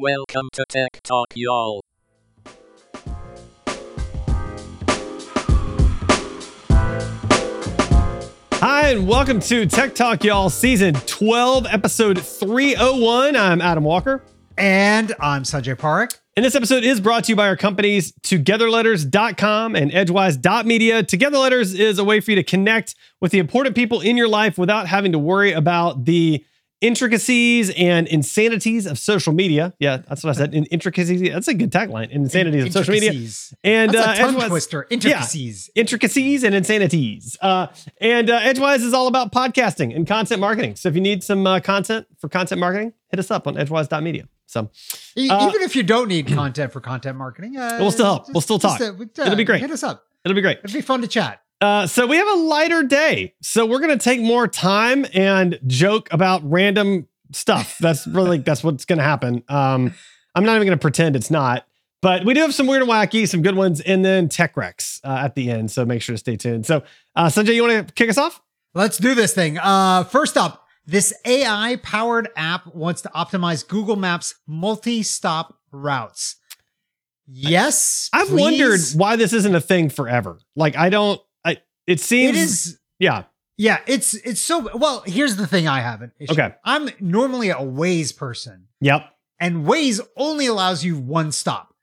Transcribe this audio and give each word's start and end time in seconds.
Welcome 0.00 0.48
to 0.54 0.64
Tech 0.66 1.02
Talk, 1.02 1.26
y'all. 1.34 1.82
Hi, 8.54 8.88
and 8.88 9.06
welcome 9.06 9.40
to 9.40 9.66
Tech 9.66 9.94
Talk, 9.94 10.24
y'all, 10.24 10.48
season 10.48 10.94
12, 10.94 11.66
episode 11.66 12.18
301. 12.18 13.36
I'm 13.36 13.60
Adam 13.60 13.84
Walker. 13.84 14.24
And 14.56 15.14
I'm 15.20 15.42
Sanjay 15.42 15.76
Parekh. 15.76 16.16
And 16.34 16.46
this 16.46 16.54
episode 16.54 16.82
is 16.82 16.98
brought 16.98 17.24
to 17.24 17.32
you 17.32 17.36
by 17.36 17.48
our 17.48 17.56
companies 17.56 18.12
togetherletters.com 18.22 19.76
and 19.76 19.92
edgewise.media. 19.92 21.02
Together 21.02 21.36
Letters 21.36 21.74
is 21.74 21.98
a 21.98 22.04
way 22.04 22.20
for 22.20 22.30
you 22.30 22.36
to 22.36 22.42
connect 22.42 22.94
with 23.20 23.32
the 23.32 23.38
important 23.38 23.76
people 23.76 24.00
in 24.00 24.16
your 24.16 24.28
life 24.28 24.56
without 24.56 24.86
having 24.86 25.12
to 25.12 25.18
worry 25.18 25.52
about 25.52 26.06
the 26.06 26.42
intricacies 26.80 27.70
and 27.76 28.06
insanities 28.08 28.86
of 28.86 28.98
social 28.98 29.32
media. 29.32 29.72
Yeah, 29.78 29.98
that's 29.98 30.22
what 30.24 30.30
I 30.30 30.38
said. 30.38 30.54
In 30.54 30.64
intricacies. 30.66 31.20
That's 31.32 31.48
a 31.48 31.54
good 31.54 31.70
tagline. 31.70 32.10
Insanities 32.10 32.64
of 32.66 32.72
social 32.72 32.92
media. 32.92 33.10
And 33.64 33.92
That's 33.92 34.06
uh, 34.06 34.12
a 34.12 34.16
tongue 34.16 34.34
Edgewise- 34.34 34.48
twister. 34.48 34.86
Yeah. 34.90 34.94
Intricacies. 34.94 35.70
intricacies 35.74 36.42
and 36.44 36.54
insanities. 36.54 37.36
Uh, 37.40 37.68
and 38.00 38.30
uh, 38.30 38.36
Edgewise 38.42 38.82
is 38.82 38.92
all 38.94 39.06
about 39.06 39.32
podcasting 39.32 39.94
and 39.94 40.06
content 40.06 40.40
marketing. 40.40 40.76
So 40.76 40.88
if 40.88 40.94
you 40.94 41.00
need 41.00 41.22
some 41.22 41.46
uh, 41.46 41.60
content 41.60 42.06
for 42.18 42.28
content 42.28 42.60
marketing, 42.60 42.92
hit 43.10 43.18
us 43.20 43.30
up 43.30 43.46
on 43.46 43.54
edgewise.media. 43.56 44.28
So 44.46 44.60
Uh, 44.62 45.48
Even 45.48 45.62
if 45.62 45.76
you 45.76 45.82
don't 45.84 46.08
need 46.08 46.26
content 46.26 46.72
for 46.72 46.80
content 46.80 47.16
marketing, 47.16 47.56
uh, 47.56 47.78
We'll 47.80 47.92
still 47.92 48.06
help. 48.06 48.26
We'll 48.32 48.40
still 48.40 48.58
just, 48.58 48.78
talk. 48.78 48.98
uh, 49.00 49.22
It'll 49.24 49.36
be 49.36 49.44
great. 49.44 49.60
Hit 49.60 49.70
us 49.70 49.82
up. 49.82 50.04
it'll 50.24 50.34
be 50.34 50.40
great. 50.40 50.58
It'd 50.64 50.72
be 50.74 50.80
fun 50.80 51.02
to 51.02 51.08
chat. 51.08 51.40
Uh, 51.60 51.86
so 51.86 52.06
we 52.06 52.16
have 52.16 52.28
a 52.28 52.40
lighter 52.40 52.82
day. 52.82 53.34
So 53.42 53.66
we're 53.66 53.80
gonna 53.80 53.98
take 53.98 54.20
more 54.20 54.48
time 54.48 55.06
and 55.12 55.58
joke 55.66 56.08
about 56.10 56.40
random 56.48 57.06
stuff. 57.32 57.76
That's 57.78 58.06
really 58.06 58.38
that's 58.46 58.64
what's 58.64 58.84
gonna 58.84 59.02
happen. 59.02 59.42
Um, 59.48 59.94
I'm 60.34 60.44
not 60.44 60.56
even 60.56 60.66
gonna 60.66 60.78
pretend 60.78 61.16
it's 61.16 61.30
not. 61.30 61.66
But 62.02 62.24
we 62.24 62.32
do 62.32 62.40
have 62.40 62.54
some 62.54 62.66
weird 62.66 62.80
and 62.80 62.90
wacky, 62.90 63.28
some 63.28 63.42
good 63.42 63.56
ones, 63.56 63.82
and 63.82 64.02
then 64.02 64.30
tech 64.30 64.54
recs 64.54 65.00
uh, 65.04 65.18
at 65.24 65.34
the 65.34 65.50
end. 65.50 65.70
So 65.70 65.84
make 65.84 66.00
sure 66.00 66.14
to 66.14 66.18
stay 66.18 66.36
tuned. 66.36 66.64
So 66.64 66.82
uh, 67.14 67.26
Sanjay, 67.26 67.54
you 67.54 67.62
want 67.62 67.88
to 67.88 67.92
kick 67.92 68.08
us 68.08 68.16
off? 68.16 68.40
Let's 68.72 68.96
do 68.96 69.14
this 69.14 69.34
thing. 69.34 69.58
Uh, 69.58 70.04
first 70.04 70.38
up, 70.38 70.66
this 70.86 71.12
AI 71.26 71.78
powered 71.82 72.28
app 72.36 72.74
wants 72.74 73.02
to 73.02 73.10
optimize 73.10 73.66
Google 73.66 73.96
Maps 73.96 74.34
multi 74.46 75.02
stop 75.02 75.58
routes. 75.72 76.36
Yes. 77.26 78.08
I've 78.12 78.28
please. 78.28 78.40
wondered 78.40 78.80
why 78.96 79.16
this 79.16 79.32
isn't 79.32 79.54
a 79.54 79.60
thing 79.60 79.90
forever. 79.90 80.38
Like 80.56 80.76
I 80.76 80.88
don't. 80.88 81.20
It 81.90 82.00
seems. 82.00 82.36
It 82.36 82.40
is. 82.40 82.78
Yeah. 82.98 83.24
Yeah, 83.58 83.78
it's 83.86 84.14
it's 84.14 84.40
so 84.40 84.70
well. 84.74 85.02
Here's 85.06 85.36
the 85.36 85.46
thing: 85.46 85.68
I 85.68 85.80
haven't. 85.80 86.12
Okay. 86.30 86.54
I'm 86.64 86.88
normally 86.98 87.50
a 87.50 87.56
Waze 87.56 88.16
person, 88.16 88.68
Yep. 88.80 89.02
and 89.38 89.66
Waze 89.66 90.00
only 90.16 90.46
allows 90.46 90.82
you 90.82 90.96
one 90.98 91.30
stop. 91.30 91.74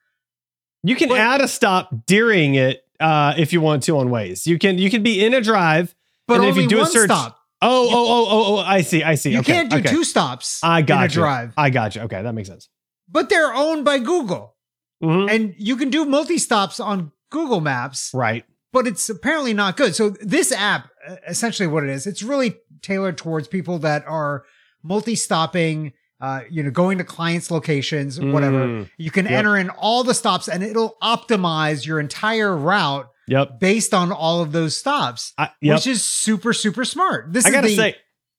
You 0.84 0.96
can 0.96 1.10
But- 1.10 1.20
add 1.20 1.42
a 1.42 1.48
stop 1.48 1.92
during 2.08 2.56
it 2.56 2.84
uh, 3.00 3.36
if 3.38 3.54
you 3.54 3.62
want 3.62 3.84
to 3.84 3.98
on 4.00 4.08
Waze. 4.10 4.48
You 4.48 4.58
can 4.58 4.80
you 4.80 4.90
can 4.90 5.04
be 5.04 5.24
in 5.24 5.36
a 5.36 5.42
drive. 5.42 5.94
But 6.28 6.36
And 6.38 6.46
if 6.46 6.50
only 6.52 6.64
you 6.64 6.70
do 6.70 6.78
a 6.78 6.82
one 6.82 6.92
search- 6.92 7.06
stop. 7.10 7.38
Oh, 7.62 7.90
oh, 7.90 7.90
oh, 7.92 8.28
oh, 8.30 8.56
oh, 8.56 8.58
I 8.60 8.82
see, 8.82 9.02
I 9.04 9.16
see. 9.16 9.32
You 9.32 9.40
okay, 9.40 9.54
can't 9.54 9.70
do 9.72 9.78
okay. 9.78 9.90
two 9.90 10.04
stops 10.04 10.60
I 10.64 10.82
got 10.84 10.98
in 10.98 11.02
a 11.04 11.14
you. 11.14 11.14
drive. 11.22 11.54
I 11.58 11.70
got 11.70 11.96
you. 11.96 12.02
Okay, 12.04 12.22
that 12.22 12.34
makes 12.34 12.50
sense. 12.50 12.70
But 13.10 13.30
they're 13.30 13.54
owned 13.54 13.84
by 13.86 14.00
Google. 14.00 14.56
Mhm. 15.04 15.30
And 15.32 15.56
you 15.58 15.76
can 15.78 15.90
do 15.90 16.06
multi 16.06 16.38
stops 16.38 16.80
on 16.80 17.12
Google 17.32 17.62
Maps, 17.62 18.12
Right. 18.14 18.46
But 18.78 18.86
it's 18.88 19.09
apparently 19.09 19.53
not 19.53 19.75
good. 19.75 19.95
So 19.95 20.09
this 20.22 20.52
app, 20.52 20.89
essentially 21.28 21.66
what 21.67 21.83
it 21.83 21.89
is, 21.89 22.06
it's 22.06 22.22
really 22.22 22.58
tailored 22.83 23.17
towards 23.17 23.47
people 23.47 23.80
that 23.80 24.06
are 24.08 24.44
multi 24.83 25.16
stopping, 25.16 25.94
uh, 26.22 26.42
you 26.50 26.61
know, 26.61 26.70
going 26.70 27.00
to 27.00 27.03
clients' 27.03 27.50
locations, 27.50 28.20
whatever. 28.22 28.67
Mm, 28.67 28.89
You 28.98 29.09
can 29.09 29.25
Yep. 29.25 29.33
enter 29.33 29.58
in 29.58 29.70
all 29.72 30.03
the 30.03 30.14
stops 30.14 30.48
and 30.48 30.64
it'll 30.64 30.95
optimize 31.02 31.86
your 31.88 32.00
entire 32.00 32.55
route 32.55 33.09
Yep. 33.28 33.59
based 33.59 33.94
on 33.95 34.11
all 34.11 34.42
of 34.42 34.52
those 34.52 34.78
stops, 34.78 35.33
I, 35.38 35.50
yep. 35.59 35.75
which 35.78 35.88
is 35.88 36.03
super, 36.03 36.54
super 36.54 36.86
smart. 36.86 37.33
This 37.33 37.45
I 37.45 37.49
is 37.49 37.55
gotta 37.55 37.67
the, 37.67 37.76
say, 37.76 37.95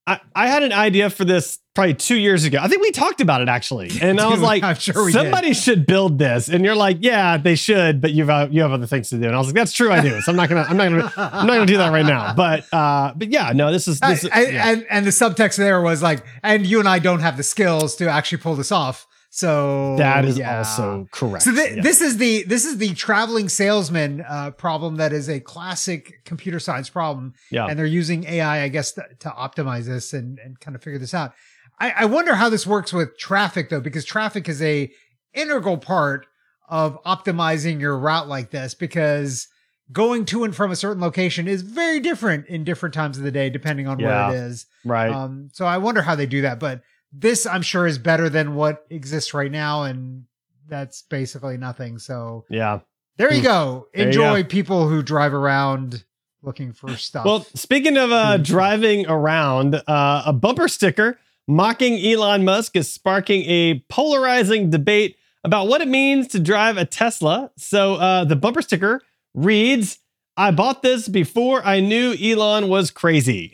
I, 0.06 0.20
I 0.34 0.46
had 0.48 0.62
an 0.62 0.72
idea 0.72 1.10
for 1.10 1.24
this 1.24 1.58
probably 1.78 1.94
two 1.94 2.16
years 2.18 2.44
ago. 2.44 2.58
I 2.60 2.66
think 2.66 2.82
we 2.82 2.90
talked 2.90 3.20
about 3.20 3.40
it 3.40 3.48
actually, 3.48 3.90
and 4.02 4.20
I 4.20 4.26
was 4.30 4.40
like, 4.40 4.64
I'm 4.64 4.74
sure 4.74 5.04
we 5.04 5.12
did. 5.12 5.18
somebody 5.18 5.54
should 5.54 5.86
build 5.86 6.18
this, 6.18 6.48
and 6.48 6.64
you're 6.64 6.74
like, 6.74 6.96
yeah, 7.00 7.36
they 7.36 7.54
should, 7.54 8.00
but 8.00 8.10
you've 8.10 8.28
uh, 8.28 8.48
you 8.50 8.62
have 8.62 8.72
other 8.72 8.86
things 8.86 9.10
to 9.10 9.16
do, 9.18 9.26
and 9.26 9.34
I 9.36 9.38
was 9.38 9.46
like, 9.46 9.54
that's 9.54 9.72
true, 9.72 9.92
I 9.92 10.00
do. 10.00 10.20
So 10.22 10.32
I'm 10.32 10.36
not 10.36 10.48
gonna, 10.48 10.66
I'm 10.68 10.76
not 10.76 10.88
gonna, 10.88 11.12
I'm 11.16 11.46
not 11.46 11.54
gonna 11.54 11.66
do 11.66 11.76
that 11.76 11.92
right 11.92 12.04
now. 12.04 12.34
But 12.34 12.64
uh, 12.72 13.12
but 13.14 13.28
yeah, 13.30 13.52
no, 13.52 13.70
this 13.70 13.86
is 13.86 14.00
this. 14.00 14.24
I- 14.24 14.28
I- 14.32 14.40
yeah. 14.48 14.70
and 14.72 14.86
and 14.90 15.06
the 15.06 15.10
subtext 15.10 15.56
there 15.56 15.80
was 15.80 16.02
like, 16.02 16.24
and 16.42 16.66
you 16.66 16.80
and 16.80 16.88
I 16.88 16.98
don't 16.98 17.20
have 17.20 17.36
the 17.36 17.44
skills 17.44 17.94
to 17.96 18.08
actually 18.10 18.38
pull 18.38 18.56
this 18.56 18.72
off. 18.72 19.06
So 19.30 19.94
that 19.98 20.24
is 20.24 20.36
yeah. 20.38 20.58
also 20.58 21.06
correct. 21.12 21.44
So 21.44 21.52
thi- 21.54 21.76
Yeah. 21.76 21.82
this 21.82 22.00
is 22.00 22.16
the 22.16 22.42
this 22.44 22.64
is 22.64 22.78
the 22.78 22.92
traveling 22.94 23.48
salesman 23.48 24.24
uh, 24.28 24.50
problem 24.50 24.96
that 24.96 25.12
is 25.12 25.28
a 25.28 25.38
classic 25.38 26.24
computer 26.24 26.58
science 26.58 26.88
problem, 26.90 27.34
yeah. 27.52 27.66
and 27.66 27.78
they're 27.78 27.86
using 27.86 28.24
AI, 28.24 28.62
I 28.62 28.68
guess, 28.68 28.92
to, 28.92 29.06
to 29.20 29.28
optimize 29.28 29.84
this 29.84 30.12
and 30.12 30.40
and 30.40 30.58
kind 30.58 30.74
of 30.74 30.82
figure 30.82 30.98
this 30.98 31.14
out. 31.14 31.34
I, 31.80 31.90
I 31.90 32.04
wonder 32.06 32.34
how 32.34 32.48
this 32.48 32.66
works 32.66 32.92
with 32.92 33.16
traffic 33.18 33.70
though, 33.70 33.80
because 33.80 34.04
traffic 34.04 34.48
is 34.48 34.60
a 34.62 34.90
integral 35.34 35.78
part 35.78 36.26
of 36.68 37.02
optimizing 37.04 37.80
your 37.80 37.96
route 37.98 38.28
like 38.28 38.50
this 38.50 38.74
because 38.74 39.48
going 39.90 40.24
to 40.26 40.44
and 40.44 40.54
from 40.54 40.70
a 40.70 40.76
certain 40.76 41.00
location 41.02 41.48
is 41.48 41.62
very 41.62 41.98
different 42.00 42.46
in 42.46 42.62
different 42.64 42.94
times 42.94 43.16
of 43.16 43.24
the 43.24 43.30
day 43.30 43.48
depending 43.48 43.86
on 43.86 43.98
Yeah. 43.98 44.28
where 44.28 44.36
it 44.36 44.40
is. 44.48 44.66
right. 44.84 45.10
Um, 45.12 45.48
so 45.52 45.64
I 45.64 45.78
wonder 45.78 46.02
how 46.02 46.14
they 46.14 46.26
do 46.26 46.42
that, 46.42 46.58
but 46.60 46.82
this 47.12 47.46
I'm 47.46 47.62
sure 47.62 47.86
is 47.86 47.96
better 47.98 48.28
than 48.28 48.54
what 48.54 48.84
exists 48.90 49.32
right 49.32 49.50
now, 49.50 49.84
and 49.84 50.24
that's 50.68 51.00
basically 51.02 51.56
nothing. 51.56 51.98
So 51.98 52.44
yeah. 52.50 52.80
there 53.16 53.32
you 53.32 53.38
Hmm. 53.40 53.44
go. 53.46 53.86
There 53.94 54.02
you 54.02 54.08
Enjoy 54.08 54.44
people 54.44 54.88
who 54.88 55.02
drive 55.02 55.32
around 55.32 56.04
looking 56.42 56.72
for 56.74 56.94
stuff. 56.98 57.24
Well, 57.24 57.46
speaking 57.54 57.96
of 57.96 58.12
uh, 58.12 58.36
Mhm. 58.36 58.44
driving 58.44 59.06
around, 59.08 59.76
uh, 59.86 60.22
a 60.26 60.32
bumper 60.34 60.68
sticker 60.68 61.18
mocking 61.48 62.04
Elon 62.04 62.44
Musk 62.44 62.76
is 62.76 62.92
sparking 62.92 63.42
a 63.46 63.80
polarizing 63.88 64.70
debate 64.70 65.16
about 65.42 65.66
what 65.66 65.80
it 65.80 65.88
means 65.88 66.28
to 66.28 66.38
drive 66.38 66.76
a 66.76 66.84
Tesla. 66.84 67.50
So 67.56 67.94
uh, 67.94 68.24
the 68.24 68.36
bumper 68.36 68.62
sticker 68.62 69.00
reads, 69.34 69.98
I 70.36 70.50
bought 70.50 70.82
this 70.82 71.08
before 71.08 71.66
I 71.66 71.80
knew 71.80 72.14
Elon 72.14 72.68
was 72.68 72.90
crazy. 72.90 73.52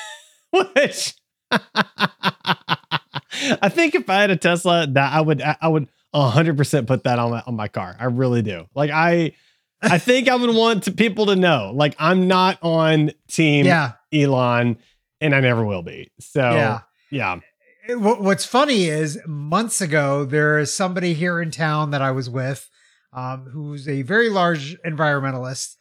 Which 0.50 1.14
I 1.50 1.60
think 3.68 3.94
if 3.94 4.10
I 4.10 4.20
had 4.20 4.30
a 4.30 4.36
Tesla, 4.36 4.86
that 4.86 5.12
I 5.12 5.20
would 5.20 5.42
I 5.42 5.68
would 5.68 5.88
100% 6.14 6.86
put 6.86 7.04
that 7.04 7.18
on 7.18 7.30
my 7.30 7.42
on 7.46 7.54
my 7.54 7.68
car. 7.68 7.96
I 7.98 8.06
really 8.06 8.42
do. 8.42 8.66
Like 8.74 8.90
I 8.90 9.32
I 9.80 9.98
think 9.98 10.28
I 10.28 10.34
would 10.34 10.54
want 10.54 10.84
to, 10.84 10.92
people 10.92 11.26
to 11.26 11.36
know 11.36 11.72
like 11.74 11.94
I'm 11.98 12.26
not 12.26 12.58
on 12.62 13.12
team 13.28 13.66
yeah, 13.66 13.92
Elon 14.12 14.78
and 15.20 15.34
I 15.34 15.40
never 15.40 15.64
will 15.64 15.82
be. 15.82 16.10
So 16.18 16.40
yeah. 16.40 16.80
Yeah. 17.10 17.40
It- 17.88 17.98
What's 18.00 18.44
funny 18.44 18.84
is 18.84 19.18
months 19.26 19.80
ago 19.80 20.24
there 20.26 20.58
is 20.58 20.74
somebody 20.74 21.14
here 21.14 21.40
in 21.40 21.50
town 21.50 21.90
that 21.92 22.02
I 22.02 22.10
was 22.10 22.28
with, 22.28 22.68
um, 23.14 23.46
who's 23.52 23.88
a 23.88 24.02
very 24.02 24.28
large 24.28 24.76
environmentalist, 24.82 25.76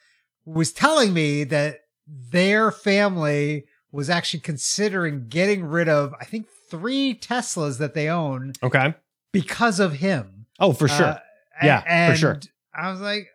who 0.46 0.52
was 0.52 0.72
telling 0.72 1.14
me 1.14 1.44
that 1.46 1.82
their 2.08 2.72
family 2.72 3.66
was 3.92 4.10
actually 4.10 4.40
considering 4.40 5.28
getting 5.28 5.66
rid 5.66 5.90
of, 5.90 6.14
I 6.22 6.24
think, 6.26 6.48
three 6.72 7.14
Teslas 7.14 7.78
that 7.80 7.94
they 7.94 8.08
own 8.10 8.54
Okay. 8.64 8.94
because 9.34 9.80
of 9.82 9.94
him. 9.94 10.46
Oh, 10.60 10.72
for 10.72 10.88
sure. 10.88 11.06
Uh, 11.08 11.20
Yeah, 11.62 12.12
for 12.12 12.16
sure. 12.18 12.40
I 12.74 12.90
was 12.92 13.02
like, 13.02 13.28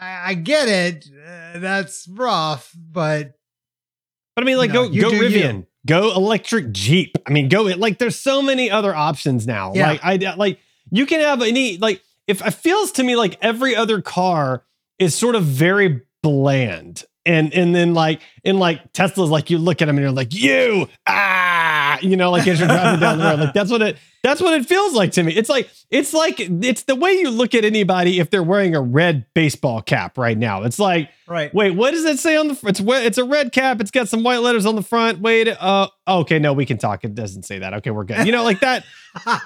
I, 0.00 0.30
I 0.30 0.34
get 0.34 0.68
it. 0.68 1.06
Uh, 1.12 1.58
that's 1.58 2.06
rough, 2.08 2.72
but 2.76 3.32
but 4.34 4.42
I 4.42 4.46
mean, 4.46 4.58
like, 4.58 4.70
no, 4.70 4.88
go 4.88 5.10
go 5.10 5.10
Rivian, 5.10 5.58
you. 5.60 5.66
Go 5.86 6.14
electric 6.14 6.72
Jeep. 6.72 7.16
I 7.26 7.30
mean, 7.30 7.48
go 7.48 7.66
it 7.68 7.78
like. 7.78 7.98
There's 7.98 8.18
so 8.18 8.42
many 8.42 8.70
other 8.70 8.94
options 8.94 9.46
now. 9.46 9.72
Yeah. 9.74 9.88
Like 9.88 10.00
I 10.04 10.34
like 10.34 10.60
you 10.90 11.06
can 11.06 11.20
have 11.20 11.42
any 11.42 11.78
like. 11.78 12.02
If 12.26 12.44
it 12.44 12.54
feels 12.54 12.90
to 12.92 13.04
me 13.04 13.14
like 13.14 13.38
every 13.40 13.76
other 13.76 14.02
car 14.02 14.64
is 14.98 15.14
sort 15.14 15.36
of 15.36 15.44
very 15.44 16.02
bland, 16.22 17.04
and 17.24 17.54
and 17.54 17.74
then 17.74 17.94
like 17.94 18.20
in 18.42 18.58
like 18.58 18.92
Tesla's 18.92 19.30
like 19.30 19.48
you 19.48 19.58
look 19.58 19.80
at 19.80 19.86
them 19.86 19.96
and 19.96 20.02
you're 20.02 20.12
like 20.12 20.34
you 20.34 20.88
ah 21.06 21.75
you 22.02 22.16
know 22.16 22.30
like 22.30 22.46
as 22.46 22.58
you're 22.58 22.68
driving 22.68 23.00
down 23.00 23.18
the 23.18 23.24
road 23.24 23.40
like 23.40 23.54
that's 23.54 23.70
what 23.70 23.82
it 23.82 23.96
that's 24.26 24.40
what 24.40 24.54
it 24.54 24.66
feels 24.66 24.92
like 24.92 25.12
to 25.12 25.22
me. 25.22 25.32
It's 25.32 25.48
like 25.48 25.70
it's 25.88 26.12
like 26.12 26.40
it's 26.40 26.82
the 26.82 26.96
way 26.96 27.12
you 27.12 27.30
look 27.30 27.54
at 27.54 27.64
anybody 27.64 28.18
if 28.18 28.28
they're 28.28 28.42
wearing 28.42 28.74
a 28.74 28.80
red 28.80 29.24
baseball 29.34 29.80
cap 29.80 30.18
right 30.18 30.36
now. 30.36 30.64
It's 30.64 30.80
like 30.80 31.10
right. 31.28 31.54
Wait, 31.54 31.70
what 31.70 31.92
does 31.92 32.04
it 32.04 32.18
say 32.18 32.36
on 32.36 32.48
the? 32.48 32.58
It's 32.64 32.80
it's 32.84 33.18
a 33.18 33.24
red 33.24 33.52
cap. 33.52 33.80
It's 33.80 33.92
got 33.92 34.08
some 34.08 34.24
white 34.24 34.38
letters 34.38 34.66
on 34.66 34.74
the 34.74 34.82
front. 34.82 35.20
Wait, 35.20 35.46
uh, 35.48 35.88
okay, 36.08 36.40
no, 36.40 36.52
we 36.54 36.66
can 36.66 36.76
talk. 36.76 37.04
It 37.04 37.14
doesn't 37.14 37.44
say 37.44 37.60
that. 37.60 37.74
Okay, 37.74 37.90
we're 37.90 38.02
good. 38.02 38.26
You 38.26 38.32
know, 38.32 38.42
like 38.42 38.60
that. 38.60 38.84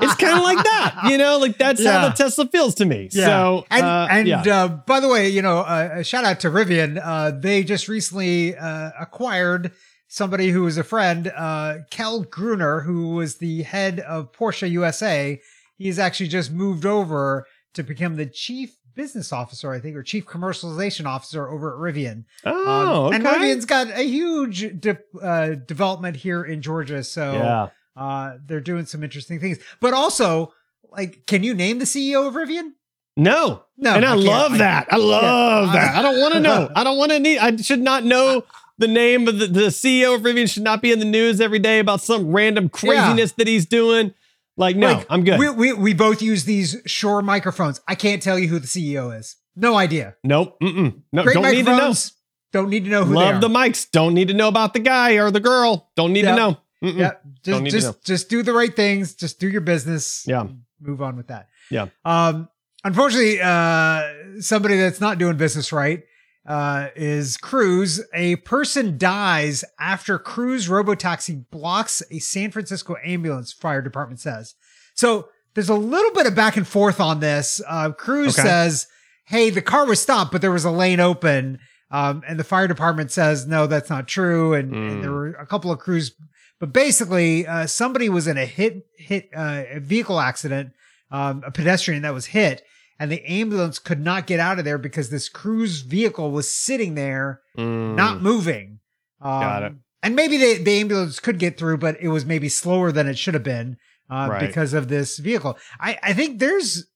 It's 0.00 0.14
kind 0.16 0.36
of 0.36 0.42
like 0.42 0.64
that. 0.64 1.08
You 1.10 1.18
know, 1.18 1.38
like 1.38 1.58
that's 1.58 1.84
how 1.84 2.08
the 2.08 2.14
Tesla 2.14 2.46
feels 2.46 2.74
to 2.76 2.86
me. 2.86 3.10
Yeah. 3.12 3.26
So, 3.26 3.66
and 3.70 3.84
uh, 3.84 4.08
and 4.10 4.28
yeah, 4.28 4.42
uh, 4.42 4.68
by 4.68 5.00
the 5.00 5.08
way, 5.08 5.28
you 5.28 5.42
know, 5.42 5.58
uh, 5.58 5.96
a 5.96 6.04
shout 6.04 6.24
out 6.24 6.40
to 6.40 6.48
Rivian. 6.48 6.98
Uh, 7.02 7.32
they 7.32 7.64
just 7.64 7.86
recently 7.86 8.56
uh, 8.56 8.92
acquired 8.98 9.72
somebody 10.12 10.50
who 10.50 10.62
was 10.64 10.76
a 10.76 10.82
friend, 10.84 11.32
uh, 11.36 11.76
Kjell 11.92 12.28
Gruner, 12.28 12.80
who 12.80 13.10
was 13.14 13.36
the 13.36 13.62
head 13.62 14.00
of 14.00 14.32
Porsche 14.32 14.68
USA. 14.70 15.40
he's 15.78 15.98
actually 15.98 16.28
just 16.28 16.50
moved 16.52 16.84
over 16.84 17.46
to 17.72 17.82
become 17.82 18.16
the 18.16 18.26
chief 18.26 18.76
business 18.94 19.32
officer, 19.32 19.72
I 19.72 19.78
think, 19.80 19.96
or 19.96 20.02
chief 20.02 20.26
commercialization 20.26 21.06
officer 21.06 21.48
over 21.48 21.72
at 21.72 21.78
Rivian. 21.94 22.24
Oh, 22.44 23.06
Um, 23.06 23.06
okay. 23.06 23.16
And 23.16 23.24
Rivian's 23.24 23.64
got 23.64 23.86
a 23.88 24.02
huge 24.02 24.78
de- 24.80 24.98
uh, 25.22 25.54
development 25.54 26.16
here 26.16 26.42
in 26.44 26.60
Georgia, 26.60 27.02
so 27.04 27.32
yeah. 27.32 27.68
uh, 27.96 28.36
they're 28.44 28.60
doing 28.60 28.84
some 28.84 29.02
interesting 29.04 29.38
things. 29.40 29.58
But 29.80 29.94
also, 29.94 30.52
like, 30.90 31.24
can 31.26 31.44
you 31.44 31.54
name 31.54 31.78
the 31.78 31.86
CEO 31.86 32.26
of 32.26 32.34
Rivian? 32.34 32.72
No. 33.16 33.64
No, 33.78 33.94
and 33.94 34.04
I, 34.04 34.08
can't. 34.08 34.20
love 34.22 34.52
I- 34.54 34.58
that. 34.58 34.86
I 34.92 34.96
love 34.96 35.68
Yeah. 35.74 35.80
that. 35.80 35.96
I 35.96 36.02
don't 36.02 36.20
want 36.20 36.34
to 36.34 36.40
know. 36.48 36.70
I 36.74 36.84
don't 36.84 36.98
want 36.98 37.12
to 37.12 37.18
need. 37.20 37.38
I 37.38 37.56
should 37.56 37.80
not 37.80 38.04
know 38.04 38.44
the 38.80 38.88
name 38.88 39.28
of 39.28 39.38
the, 39.38 39.46
the 39.46 39.60
CEO 39.68 40.14
of 40.16 40.22
Rivian. 40.22 40.50
Should 40.50 40.64
not 40.64 40.82
be 40.82 40.90
in 40.90 40.98
the 40.98 41.04
news 41.04 41.40
every 41.40 41.60
day 41.60 41.78
about 41.78 42.00
some 42.00 42.32
random 42.32 42.68
craziness 42.68 43.32
that 43.32 43.46
he's 43.46 43.66
doing. 43.66 44.12
Like, 44.56 44.76
no, 44.76 44.94
Like, 44.94 45.06
I'm 45.08 45.22
good. 45.24 45.38
We, 45.38 45.48
we 45.50 45.72
we 45.72 45.94
both 45.94 46.20
use 46.20 46.44
these 46.44 46.76
Shure 46.86 47.22
microphones. 47.22 47.80
I 47.88 47.94
can't 47.94 48.20
tell 48.22 48.38
you 48.38 48.48
who 48.48 48.58
the 48.58 48.66
CEO 48.66 49.16
is. 49.18 49.36
No 49.56 49.76
idea. 49.76 50.16
nope. 50.24 50.58
Mm-mm. 50.60 51.02
No, 51.12 51.22
Great 51.22 51.34
don't 51.34 51.44
need 51.44 51.56
to 51.58 51.62
know. 51.64 51.72
microphones. 51.72 52.12
Don't 52.52 52.68
need 52.68 52.84
to 52.84 52.90
know 52.90 53.04
who 53.04 53.14
Love 53.14 53.40
the 53.40 53.48
mics. 53.48 53.88
Don't 53.90 54.12
need 54.12 54.28
to 54.28 54.34
know 54.34 54.48
about 54.48 54.74
the 54.74 54.80
guy 54.80 55.12
or 55.18 55.30
the 55.30 55.38
girl. 55.40 55.90
Don't 55.96 56.12
need 56.12 56.24
Yeah. 56.24 56.30
to 56.32 56.36
know. 56.36 56.56
Mm-mm. 56.82 56.98
yeah, 56.98 57.12
Don't 57.44 57.64
just 57.66 57.86
just 57.86 58.04
just 58.04 58.28
do 58.30 58.42
the 58.42 58.52
right 58.52 58.74
things. 58.74 59.14
Just 59.14 59.38
do 59.38 59.48
your 59.48 59.60
business. 59.60 60.24
Yeah. 60.26 60.46
Move 60.80 61.00
on 61.02 61.16
with 61.16 61.28
that. 61.28 61.48
Yeah. 61.70 61.86
Um. 62.04 62.48
Unfortunately, 62.82 63.38
uh, 63.42 64.40
somebody 64.40 64.76
that's 64.78 65.00
not 65.00 65.18
doing 65.18 65.36
business 65.36 65.70
right 65.72 66.02
uh, 66.50 66.88
is 66.96 67.36
Cruise. 67.36 68.00
A 68.12 68.36
person 68.36 68.98
dies 68.98 69.64
after 69.78 70.18
Cruise 70.18 70.68
robotaxi 70.68 71.44
blocks 71.50 72.02
a 72.10 72.18
San 72.18 72.50
Francisco 72.50 72.96
ambulance. 73.04 73.52
Fire 73.52 73.80
department 73.82 74.18
says. 74.20 74.54
So 74.94 75.28
there's 75.54 75.68
a 75.68 75.74
little 75.74 76.12
bit 76.12 76.26
of 76.26 76.34
back 76.34 76.56
and 76.56 76.66
forth 76.66 77.00
on 77.00 77.20
this. 77.20 77.60
Uh, 77.68 77.92
Cruise 77.92 78.38
Okay. 78.38 78.48
says, 78.48 78.86
"Hey, 79.26 79.50
the 79.50 79.62
car 79.62 79.86
was 79.86 80.00
stopped, 80.00 80.32
but 80.32 80.40
there 80.42 80.50
was 80.50 80.64
a 80.64 80.70
lane 80.70 81.00
open." 81.00 81.58
Um, 81.92 82.22
and 82.26 82.38
the 82.38 82.44
fire 82.44 82.68
department 82.68 83.10
says, 83.10 83.46
"No, 83.46 83.66
that's 83.66 83.90
not 83.90 84.06
true." 84.08 84.54
And, 84.54 84.74
and 84.74 84.98
Mm. 84.98 85.00
there 85.02 85.12
were 85.12 85.28
a 85.34 85.46
couple 85.46 85.70
of 85.72 85.78
crews, 85.78 86.12
but 86.60 86.72
basically, 86.72 87.46
uh, 87.46 87.66
somebody 87.66 88.08
was 88.08 88.26
in 88.26 88.36
a 88.36 88.46
hit 88.46 88.86
hit 88.96 89.28
uh, 89.36 89.62
a 89.70 89.80
vehicle 89.80 90.20
accident, 90.20 90.72
um, 91.10 91.42
a 91.46 91.50
pedestrian 91.50 92.02
that 92.02 92.14
was 92.14 92.26
hit, 92.26 92.62
and 93.00 93.10
the 93.10 93.24
ambulance 93.24 93.78
could 93.80 93.98
not 94.00 94.28
get 94.28 94.38
out 94.38 94.58
of 94.60 94.64
there 94.64 94.78
because 94.78 95.10
this 95.10 95.28
cruise 95.28 95.80
vehicle 95.80 96.30
was 96.30 96.54
sitting 96.54 96.94
there, 96.94 97.40
Mm. 97.58 97.96
not 97.96 98.22
moving. 98.22 98.78
Um, 99.20 99.40
Got 99.40 99.62
it. 99.64 99.72
And 100.02 100.14
maybe 100.14 100.36
the, 100.36 100.62
the 100.62 100.78
ambulance 100.80 101.18
could 101.18 101.38
get 101.38 101.58
through, 101.58 101.78
but 101.78 101.96
it 102.00 102.08
was 102.08 102.24
maybe 102.24 102.48
slower 102.48 102.92
than 102.92 103.08
it 103.08 103.18
should 103.18 103.34
have 103.34 103.42
been 103.42 103.76
uh, 104.08 104.28
Right. 104.30 104.46
because 104.46 104.72
of 104.74 104.88
this 104.88 105.18
vehicle. 105.18 105.58
I, 105.80 105.98
I 106.02 106.12
think 106.12 106.38
there's 106.38 106.86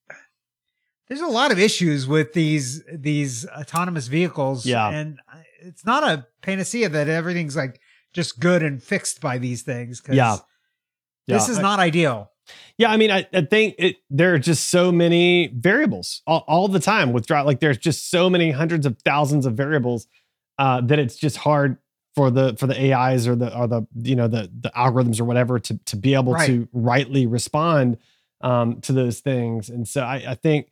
there's 1.08 1.20
a 1.20 1.26
lot 1.26 1.52
of 1.52 1.58
issues 1.58 2.06
with 2.06 2.32
these 2.32 2.82
these 2.92 3.46
autonomous 3.46 4.06
vehicles. 4.06 4.64
Yeah. 4.66 4.88
and 4.90 5.18
it's 5.62 5.84
not 5.84 6.02
a 6.04 6.26
panacea 6.42 6.88
that 6.90 7.08
everything's 7.08 7.56
like 7.56 7.80
just 8.12 8.38
good 8.40 8.62
and 8.62 8.82
fixed 8.82 9.20
by 9.20 9.38
these 9.38 9.62
things. 9.62 10.00
'cause 10.00 10.14
Yeah. 10.16 10.36
this 11.26 11.46
Yeah. 11.48 11.52
is 11.54 11.58
not 11.58 11.78
ideal. 11.78 12.30
Yeah, 12.78 12.90
I 12.90 12.96
mean, 12.96 13.10
I, 13.10 13.26
I 13.32 13.42
think 13.42 13.74
it, 13.78 13.96
there 14.10 14.34
are 14.34 14.38
just 14.38 14.68
so 14.70 14.90
many 14.92 15.48
variables 15.48 16.22
all, 16.26 16.44
all 16.46 16.68
the 16.68 16.80
time 16.80 17.12
with 17.12 17.26
drive. 17.26 17.46
Like, 17.46 17.60
there's 17.60 17.78
just 17.78 18.10
so 18.10 18.28
many 18.28 18.50
hundreds 18.50 18.84
of 18.86 18.98
thousands 19.04 19.46
of 19.46 19.54
variables 19.54 20.06
uh, 20.58 20.80
that 20.82 20.98
it's 20.98 21.16
just 21.16 21.36
hard 21.38 21.78
for 22.14 22.30
the 22.30 22.54
for 22.58 22.66
the 22.68 22.92
AIs 22.92 23.26
or 23.26 23.34
the 23.34 23.56
or 23.58 23.66
the 23.66 23.82
you 24.02 24.14
know 24.14 24.28
the 24.28 24.48
the 24.60 24.70
algorithms 24.76 25.20
or 25.20 25.24
whatever 25.24 25.58
to 25.58 25.78
to 25.86 25.96
be 25.96 26.14
able 26.14 26.32
Right. 26.32 26.46
to 26.46 26.68
rightly 26.72 27.26
respond 27.26 27.98
um, 28.40 28.80
to 28.82 28.92
those 28.92 29.18
things. 29.20 29.68
And 29.68 29.86
so 29.88 30.02
I, 30.02 30.22
I 30.28 30.34
think 30.34 30.68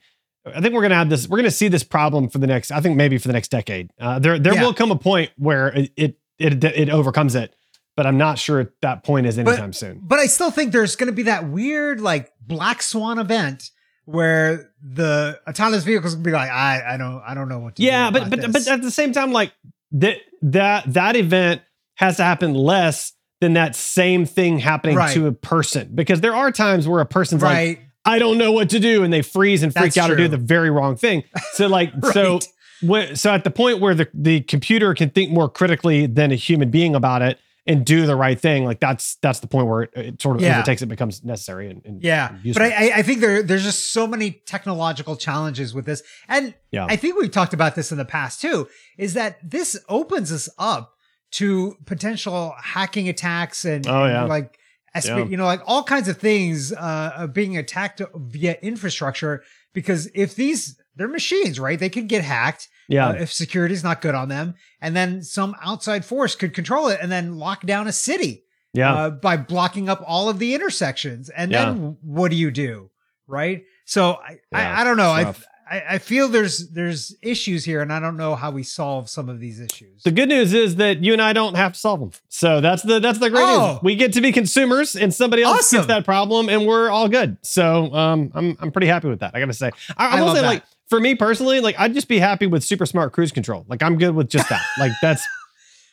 I 0.46 0.60
think 0.60 0.74
we're 0.74 0.82
gonna 0.82 0.94
have 0.94 1.08
this. 1.10 1.28
We're 1.28 1.38
gonna 1.38 1.50
see 1.50 1.68
this 1.68 1.82
problem 1.84 2.28
for 2.28 2.38
the 2.38 2.46
next. 2.46 2.70
I 2.70 2.80
think 2.80 2.96
maybe 2.96 3.18
for 3.18 3.26
the 3.28 3.32
next 3.34 3.48
decade. 3.50 3.90
Uh, 3.98 4.18
there 4.18 4.38
there 4.38 4.54
Yeah. 4.54 4.62
will 4.62 4.74
come 4.74 4.90
a 4.92 4.96
point 4.96 5.30
where 5.36 5.68
it 5.68 5.90
it 5.96 6.18
it, 6.38 6.62
it 6.64 6.90
overcomes 6.90 7.34
it. 7.34 7.54
But 7.96 8.06
I'm 8.06 8.16
not 8.16 8.38
sure 8.38 8.72
that 8.80 9.04
point 9.04 9.26
is 9.26 9.38
anytime 9.38 9.72
soon. 9.72 10.00
But 10.02 10.18
I 10.18 10.26
still 10.26 10.50
think 10.50 10.72
there's 10.72 10.96
going 10.96 11.08
to 11.08 11.12
be 11.12 11.24
that 11.24 11.48
weird 11.48 12.00
like 12.00 12.32
black 12.40 12.82
swan 12.82 13.18
event 13.18 13.70
where 14.04 14.72
the 14.82 15.38
autonomous 15.48 15.84
vehicles 15.84 16.16
will 16.16 16.22
be 16.22 16.30
like, 16.30 16.50
I, 16.50 16.94
I 16.94 16.96
don't, 16.96 17.22
I 17.26 17.34
don't 17.34 17.48
know 17.48 17.58
what 17.58 17.76
to 17.76 17.82
yeah 17.82 18.10
do. 18.10 18.18
but 18.20 18.30
but 18.30 18.40
this." 18.52 18.64
but 18.66 18.72
at 18.72 18.82
the 18.82 18.90
same 18.90 19.12
time 19.12 19.32
like 19.32 19.52
that 19.92 20.16
that 20.42 20.92
that 20.94 21.16
event 21.16 21.62
has 21.96 22.16
to 22.16 22.24
happen 22.24 22.54
less 22.54 23.12
than 23.40 23.52
that 23.54 23.76
same 23.76 24.24
thing 24.24 24.58
happening 24.58 24.96
Right. 24.96 25.12
to 25.14 25.26
a 25.26 25.32
person 25.32 25.90
because 25.94 26.20
there 26.20 26.34
are 26.34 26.50
times 26.50 26.88
where 26.88 27.00
a 27.00 27.06
person's 27.06 27.42
like 27.42 27.80
i 28.04 28.18
don't 28.18 28.38
know 28.38 28.52
what 28.52 28.70
to 28.70 28.80
do 28.80 29.04
and 29.04 29.12
they 29.12 29.22
freeze 29.22 29.62
and 29.62 29.72
freak 29.72 29.94
That's 29.94 29.98
out 29.98 30.10
or 30.10 30.16
do 30.16 30.26
the 30.28 30.36
very 30.36 30.70
wrong 30.70 30.96
thing 30.96 31.24
so 31.52 31.66
like 31.66 31.92
so 32.12 32.40
when, 32.80 33.14
so 33.16 33.30
at 33.32 33.44
the 33.44 33.50
point 33.50 33.80
where 33.80 33.94
the, 33.94 34.08
the 34.14 34.40
computer 34.40 34.94
can 34.94 35.10
think 35.10 35.30
more 35.30 35.48
critically 35.48 36.06
than 36.06 36.32
a 36.32 36.36
human 36.36 36.70
being 36.70 36.94
about 36.96 37.22
it 37.22 37.38
and 37.66 37.84
do 37.86 38.06
the 38.06 38.16
right 38.16 38.40
thing 38.40 38.64
like 38.64 38.80
that's 38.80 39.16
that's 39.22 39.38
the 39.40 39.46
point 39.46 39.66
where 39.68 39.82
it, 39.94 40.20
sort 40.20 40.36
of 40.36 40.42
Yeah. 40.42 40.56
overtakes 40.56 40.82
it 40.82 40.86
becomes 40.86 41.22
necessary 41.22 41.70
and, 41.70 41.80
and 41.84 42.02
yeah. 42.02 42.30
and 42.44 42.54
But. 42.54 42.62
I, 42.62 42.70
I, 42.70 42.92
I 42.96 43.02
think 43.02 43.20
there, 43.20 43.42
there's 43.42 43.62
just 43.62 43.92
so 43.92 44.06
many 44.06 44.32
technological 44.46 45.14
challenges 45.16 45.72
with 45.72 45.84
this, 45.86 46.02
and 46.28 46.54
Yeah. 46.72 46.86
I 46.88 46.96
think 46.96 47.16
we've 47.18 47.30
talked 47.30 47.54
about 47.54 47.74
this 47.76 47.92
in 47.92 47.98
the 47.98 48.04
past 48.04 48.40
too. 48.40 48.68
Is 48.98 49.14
that 49.14 49.38
this 49.48 49.78
opens 49.88 50.32
us 50.32 50.48
up 50.58 50.94
to 51.32 51.76
potential 51.86 52.54
hacking 52.60 53.08
attacks 53.08 53.64
and, 53.64 53.86
Oh, 53.86 54.04
and 54.04 54.28
like. 54.28 54.58
Yeah. 55.06 55.24
You 55.24 55.38
know, 55.38 55.46
like 55.46 55.62
all 55.66 55.82
kinds 55.84 56.06
of 56.08 56.18
things 56.18 56.70
uh, 56.70 57.12
are 57.16 57.26
being 57.26 57.56
attacked 57.56 58.02
via 58.14 58.58
infrastructure 58.60 59.42
because 59.72 60.10
if 60.14 60.34
these 60.34 60.78
they're 60.96 61.08
machines, 61.08 61.58
right? 61.58 61.78
They 61.78 61.88
could 61.88 62.08
get 62.08 62.22
hacked. 62.22 62.68
Yeah 62.88 63.08
uh, 63.08 63.12
if 63.14 63.32
security's 63.32 63.82
not 63.84 64.00
good 64.00 64.14
on 64.14 64.28
them, 64.28 64.54
and 64.80 64.94
then 64.96 65.22
some 65.22 65.54
outside 65.62 66.04
force 66.04 66.34
could 66.34 66.54
control 66.54 66.88
it 66.88 66.98
and 67.02 67.10
then 67.10 67.38
lock 67.38 67.64
down 67.66 67.86
a 67.88 67.92
city 67.92 68.44
yeah 68.74 68.92
uh, 68.94 69.10
by 69.10 69.36
blocking 69.36 69.88
up 69.88 70.02
all 70.06 70.28
of 70.28 70.38
the 70.38 70.54
intersections. 70.54 71.28
And 71.30 71.52
then 71.52 71.96
what 72.02 72.30
do 72.30 72.36
you 72.36 72.50
do, 72.50 72.90
right? 73.26 73.64
So 73.84 74.12
I, 74.14 74.38
Yeah, 74.52 74.76
I, 74.76 74.80
I 74.80 74.84
don't 74.84 74.96
know. 74.96 75.10
I. 75.10 75.22
I 75.70 75.82
I 75.90 75.98
feel 75.98 76.28
there's 76.28 76.68
there's 76.70 77.14
issues 77.22 77.64
here, 77.64 77.80
and 77.80 77.90
I 77.92 77.98
don't 78.00 78.16
know 78.18 78.34
how 78.34 78.50
we 78.50 78.62
solve 78.62 79.08
some 79.08 79.30
of 79.30 79.38
these 79.40 79.58
issues. 79.58 80.02
The 80.02 80.10
good 80.10 80.28
news 80.28 80.52
is 80.52 80.76
that 80.76 81.02
you 81.02 81.12
and 81.14 81.22
I 81.22 81.32
don't 81.32 81.54
have 81.54 81.72
to 81.74 81.78
solve 81.78 82.00
them. 82.00 82.10
So 82.28 82.60
that's 82.60 82.82
the 82.82 82.98
that's 83.00 83.20
the 83.20 83.30
great 83.30 83.44
Oh. 83.46 83.74
news. 83.74 83.82
We 83.82 83.96
get 83.96 84.12
to 84.14 84.20
be 84.20 84.32
consumers, 84.32 84.96
and 84.96 85.14
somebody 85.14 85.42
else 85.42 85.58
Awesome. 85.58 85.76
gets 85.78 85.86
that 85.86 86.04
problem, 86.04 86.50
and 86.50 86.66
we're 86.66 86.90
all 86.90 87.08
good. 87.08 87.38
So 87.42 87.94
um, 87.94 88.30
I'm 88.34 88.56
I'm 88.60 88.70
pretty 88.72 88.88
happy 88.88 89.08
with 89.08 89.20
that. 89.20 89.30
I 89.34 89.40
gotta 89.40 89.54
say, 89.54 89.70
I, 89.96 90.08
I 90.08 90.18
I 90.18 90.22
will 90.22 90.34
say 90.34 90.40
that. 90.42 90.46
like 90.46 90.62
for 90.92 91.00
me 91.00 91.14
personally, 91.14 91.60
like 91.60 91.74
I'd 91.78 91.94
just 91.94 92.06
be 92.06 92.18
happy 92.18 92.46
with 92.46 92.62
super 92.62 92.84
smart 92.84 93.14
cruise 93.14 93.32
control. 93.32 93.64
Like 93.66 93.82
I'm 93.82 93.96
good 93.96 94.14
with 94.14 94.28
just 94.28 94.50
that. 94.50 94.62
like 94.78 94.92
that's 95.00 95.26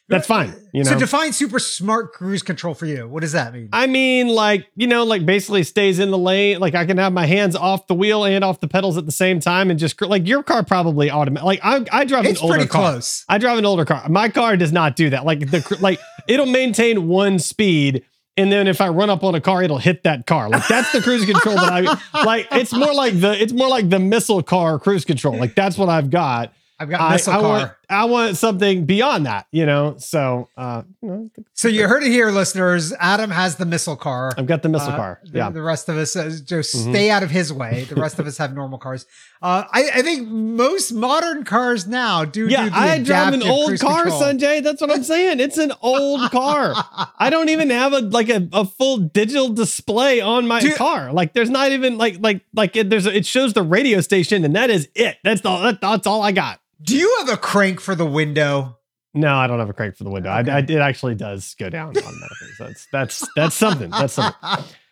that's 0.10 0.28
fine. 0.28 0.54
You 0.74 0.84
know. 0.84 0.92
So 0.92 1.00
define 1.00 1.32
super 1.32 1.58
smart 1.58 2.12
cruise 2.12 2.44
control 2.44 2.74
for 2.74 2.86
you. 2.86 3.08
What 3.08 3.22
does 3.22 3.32
that 3.32 3.54
mean? 3.54 3.70
I 3.72 3.88
mean, 3.88 4.28
like, 4.28 4.68
you 4.76 4.88
know, 4.88 5.06
like 5.06 5.26
basically 5.26 5.64
stays 5.64 6.00
in 6.00 6.12
the 6.12 6.18
lane. 6.18 6.60
Like 6.60 6.76
I 6.76 6.86
can 6.86 6.98
have 6.98 7.14
my 7.14 7.26
hands 7.26 7.56
off 7.56 7.88
the 7.88 7.94
wheel 7.94 8.26
and 8.26 8.44
off 8.44 8.60
the 8.60 8.68
pedals 8.68 8.98
at 8.98 9.06
the 9.06 9.14
same 9.14 9.40
time 9.40 9.72
and 9.72 9.80
just 9.80 10.02
like 10.02 10.28
your 10.28 10.44
car 10.44 10.66
probably 10.66 11.10
automatic. 11.10 11.46
Like 11.46 11.60
I, 11.64 11.86
I 11.94 12.04
drive 12.04 12.26
it's 12.26 12.42
an 12.42 12.44
older 12.44 12.56
pretty 12.58 12.70
car. 12.70 12.92
close. 12.92 13.24
I 13.30 13.38
drive 13.38 13.58
an 13.58 13.66
older 13.66 13.86
car. 13.86 14.10
My 14.10 14.28
car 14.28 14.58
does 14.58 14.74
not 14.74 14.98
do 14.98 15.12
that. 15.12 15.24
Like 15.24 15.50
the 15.50 15.78
like 15.80 16.02
it'll 16.28 16.46
maintain 16.46 17.08
one 17.08 17.40
speed. 17.40 18.04
And 18.40 18.50
then 18.50 18.68
if 18.70 18.80
I 18.80 18.88
run 18.88 19.10
up 19.10 19.22
on 19.26 19.36
a 19.36 19.42
car, 19.42 19.62
it'll 19.64 19.80
hit 19.80 20.04
that 20.04 20.26
car. 20.26 20.48
Like 20.50 20.66
that's 20.70 20.94
the 20.94 21.02
cruise 21.02 21.26
control 21.26 21.56
that 21.56 21.74
I 21.74 21.82
like. 22.24 22.48
It's 22.54 22.72
more 22.72 22.94
like 22.94 23.20
the 23.20 23.32
it's 23.42 23.52
more 23.52 23.68
like 23.68 23.90
the 23.90 24.00
missile 24.00 24.42
car 24.42 24.80
cruise 24.80 25.04
control. 25.04 25.38
Like 25.38 25.56
that's 25.56 25.78
what 25.78 25.90
I've 25.90 26.10
got. 26.10 26.54
I've 26.80 26.90
got 26.90 27.02
I, 27.02 27.12
missile 27.14 27.34
I 27.34 27.36
car. 27.36 27.44
want 27.44 27.72
I 27.90 28.06
want 28.06 28.38
something 28.38 28.86
beyond 28.86 29.26
that, 29.26 29.48
you 29.52 29.66
know. 29.66 29.96
So 29.98 30.48
uh, 30.58 30.84
you 31.02 31.10
know, 31.10 31.30
so 31.54 31.68
you 31.68 31.88
heard 31.88 32.04
it 32.04 32.10
here, 32.12 32.30
listeners. 32.32 32.94
Adam 33.00 33.32
has 33.32 33.56
the 33.56 33.66
missile 33.66 33.96
car. 33.96 34.32
I've 34.38 34.46
got 34.46 34.62
the 34.62 34.70
missile 34.70 34.92
Uh, 34.92 34.96
car. 34.98 35.20
Yeah. 35.26 35.50
the 35.50 35.62
rest 35.62 35.90
of 35.90 35.98
us 35.98 36.16
uh, 36.16 36.38
just 36.46 36.76
Mhm. 36.76 36.92
stay 36.92 37.10
out 37.10 37.24
of 37.24 37.32
his 37.32 37.52
way. 37.52 37.86
The 37.90 37.96
rest 37.96 38.20
of 38.20 38.28
us 38.28 38.38
have 38.38 38.54
normal 38.54 38.78
cars. 38.78 39.06
Uh, 39.42 39.64
I, 39.72 39.90
I 39.96 40.02
think 40.02 40.28
most 40.28 40.92
modern 40.92 41.46
cars 41.46 41.88
now 41.88 42.26
do. 42.26 42.48
Yeah, 42.48 42.66
do 42.66 42.70
the 42.70 42.78
I 42.78 43.00
drive 43.00 43.34
an 43.34 43.42
old 43.44 43.80
car, 43.80 44.04
control. 44.04 44.22
Sanjay. 44.22 44.62
That's 44.64 44.82
what 44.82 44.92
I'm 44.92 45.04
saying. 45.04 45.40
It's 45.40 45.58
an 45.58 45.72
old 45.82 46.30
car. 46.32 46.74
I 47.18 47.30
don't 47.30 47.50
even 47.50 47.70
have 47.72 47.94
a 47.94 48.00
like 48.00 48.30
a, 48.30 48.48
a 48.54 48.66
full 48.66 48.98
digital 48.98 49.50
display 49.50 50.22
on 50.22 50.48
my 50.48 50.60
Dude. 50.60 50.76
car. 50.76 51.12
Like 51.12 51.34
there's 51.34 51.50
not 51.50 51.72
even 51.72 51.98
like 51.98 52.18
like 52.20 52.42
like 52.54 52.76
it, 52.76 52.90
there's 52.90 53.06
a, 53.08 53.16
it 53.16 53.26
shows 53.26 53.54
the 53.54 53.64
radio 53.64 54.02
station 54.02 54.46
and 54.46 54.56
that 54.56 54.70
is 54.70 54.90
it. 54.94 55.18
That's 55.24 55.44
all 55.46 55.62
that, 55.62 55.82
that's 55.82 56.06
all 56.06 56.22
I 56.22 56.32
got. 56.34 56.60
Do 56.82 56.96
you 56.96 57.18
have 57.20 57.30
a 57.30 57.38
crank 57.38 57.80
for 57.80 57.96
the 57.96 58.06
window? 58.06 58.78
No, 59.14 59.36
I 59.36 59.48
don't 59.48 59.60
have 59.60 59.70
a 59.70 59.74
crank 59.74 59.96
for 59.96 60.04
the 60.04 60.10
window. 60.10 60.32
Okay. 60.32 60.52
I, 60.52 60.58
I 60.58 60.60
it 60.60 60.72
actually 60.72 61.16
does 61.16 61.56
go 61.56 61.70
down 61.70 61.90
automatically. 61.90 62.48
So 62.58 62.66
that's 62.68 62.88
that's 62.92 63.28
that's 63.36 63.56
something. 63.56 63.90
That's 63.90 64.14
something. 64.14 64.36